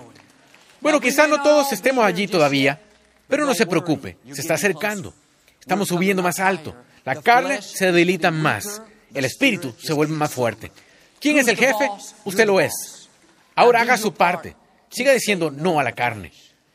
Bueno, 0.82 1.00
quizás 1.00 1.28
no 1.30 1.42
todos 1.42 1.72
estemos 1.72 2.06
allí 2.06 2.28
todavía, 2.28 2.80
pero 3.28 3.46
no 3.46 3.54
se 3.54 3.66
preocupe, 3.66 4.18
se 4.32 4.42
está 4.42 4.56
acercando. 4.56 5.14
Estamos 5.60 5.90
subiendo 5.90 6.24
más 6.24 6.40
alto. 6.40 6.76
La 7.10 7.24
carne 7.24 7.60
se 7.64 7.88
debilita 7.88 8.30
más. 8.30 8.84
El 9.16 9.26
espíritu 9.26 9.74
se 9.82 9.94
vuelve 9.94 10.14
más 10.14 10.32
fuerte. 10.32 10.72
¿Quién 11.20 11.40
es 11.40 11.48
el 11.48 11.58
jefe? 11.58 11.90
Usted 12.24 12.46
lo 12.46 12.60
es. 12.60 13.10
Ahora 13.56 13.82
haga 13.82 13.98
su 13.98 14.14
parte. 14.14 14.56
Siga 14.92 15.12
diciendo 15.12 15.50
no 15.50 15.80
a 15.80 15.84
la 15.84 15.94
carne. 15.94 16.32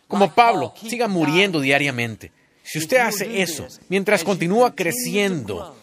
Como 0.08 0.34
Pablo, 0.34 0.74
siga 0.88 1.06
muriendo 1.06 1.60
diariamente. 1.60 2.32
Si 2.64 2.80
usted 2.80 2.96
hace 2.96 3.42
eso 3.42 3.68
mientras 3.88 4.24
continúa 4.24 4.74
creciendo, 4.74 5.76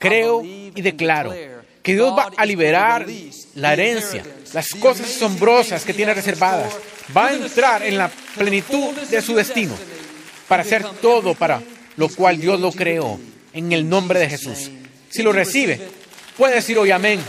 creo 0.00 0.42
y 0.42 0.82
declaro 0.82 1.32
que 1.80 1.94
Dios 1.94 2.12
va 2.18 2.28
a 2.36 2.44
liberar 2.44 3.06
la 3.54 3.72
herencia, 3.72 4.24
las 4.52 4.70
cosas 4.70 5.14
asombrosas 5.14 5.84
que 5.84 5.94
tiene 5.94 6.12
reservadas. 6.12 6.74
Va 7.16 7.28
a 7.28 7.34
entrar 7.34 7.84
en 7.84 7.98
la 7.98 8.10
plenitud 8.36 8.96
de 8.96 9.22
su 9.22 9.36
destino 9.36 9.76
para 10.48 10.62
hacer 10.62 10.84
todo 11.00 11.34
para 11.34 11.62
lo 11.96 12.08
cual 12.08 12.40
Dios 12.40 12.58
lo 12.58 12.72
creó 12.72 13.20
en 13.52 13.72
el 13.72 13.88
nombre 13.88 14.18
de 14.18 14.28
Jesús. 14.28 14.70
Si 15.10 15.22
lo 15.22 15.32
recibe, 15.32 15.80
puede 16.36 16.56
decir 16.56 16.78
hoy 16.78 16.90
amén. 16.90 17.20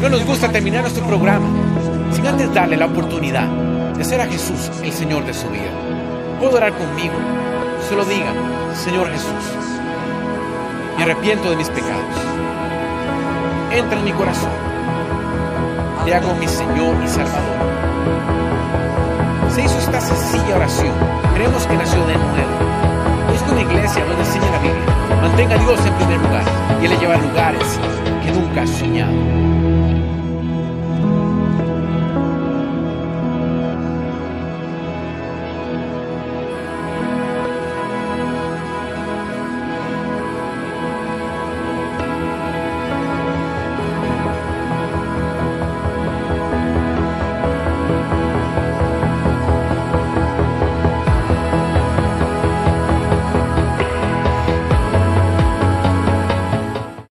No 0.00 0.08
nos 0.08 0.24
gusta 0.24 0.50
terminar 0.50 0.82
nuestro 0.82 1.06
programa 1.06 1.48
sin 2.12 2.26
antes 2.26 2.52
darle 2.52 2.76
la 2.76 2.86
oportunidad 2.86 3.48
de 3.96 4.04
ser 4.04 4.20
a 4.20 4.26
Jesús 4.26 4.70
el 4.82 4.92
Señor 4.92 5.24
de 5.26 5.34
su 5.34 5.48
vida. 5.48 5.70
Puedo 6.40 6.56
orar 6.56 6.72
conmigo. 6.76 7.14
Solo 7.88 8.04
diga, 8.04 8.32
Señor 8.84 9.10
Jesús, 9.10 9.30
me 10.96 11.04
arrepiento 11.04 11.50
de 11.50 11.56
mis 11.56 11.68
pecados. 11.68 12.16
Entra 13.72 13.98
en 13.98 14.04
mi 14.04 14.12
corazón. 14.12 14.50
Te 16.04 16.14
hago 16.14 16.34
mi 16.34 16.48
Señor 16.48 16.96
y 17.04 17.08
Salvador. 17.08 17.56
Se 19.54 19.62
hizo 19.62 19.78
esta 19.78 20.00
sencilla 20.00 20.56
oración. 20.56 20.92
Creemos 21.34 21.66
que 21.66 21.74
nació 21.74 22.06
de 22.06 22.14
nuevo 22.14 22.95
una 23.50 23.60
iglesia 23.60 24.04
donde 24.04 24.22
enseña 24.22 24.50
la 24.50 24.58
Biblia. 24.58 25.18
Mantenga 25.20 25.54
a 25.54 25.58
Dios 25.58 25.86
en 25.86 25.94
primer 25.94 26.20
lugar 26.20 26.44
y 26.80 26.84
Él 26.84 26.90
le 26.90 26.98
lleva 26.98 27.14
a 27.14 27.18
lugares 27.18 27.80
que 28.24 28.32
nunca 28.32 28.62
ha 28.62 28.66
soñado. 28.66 29.45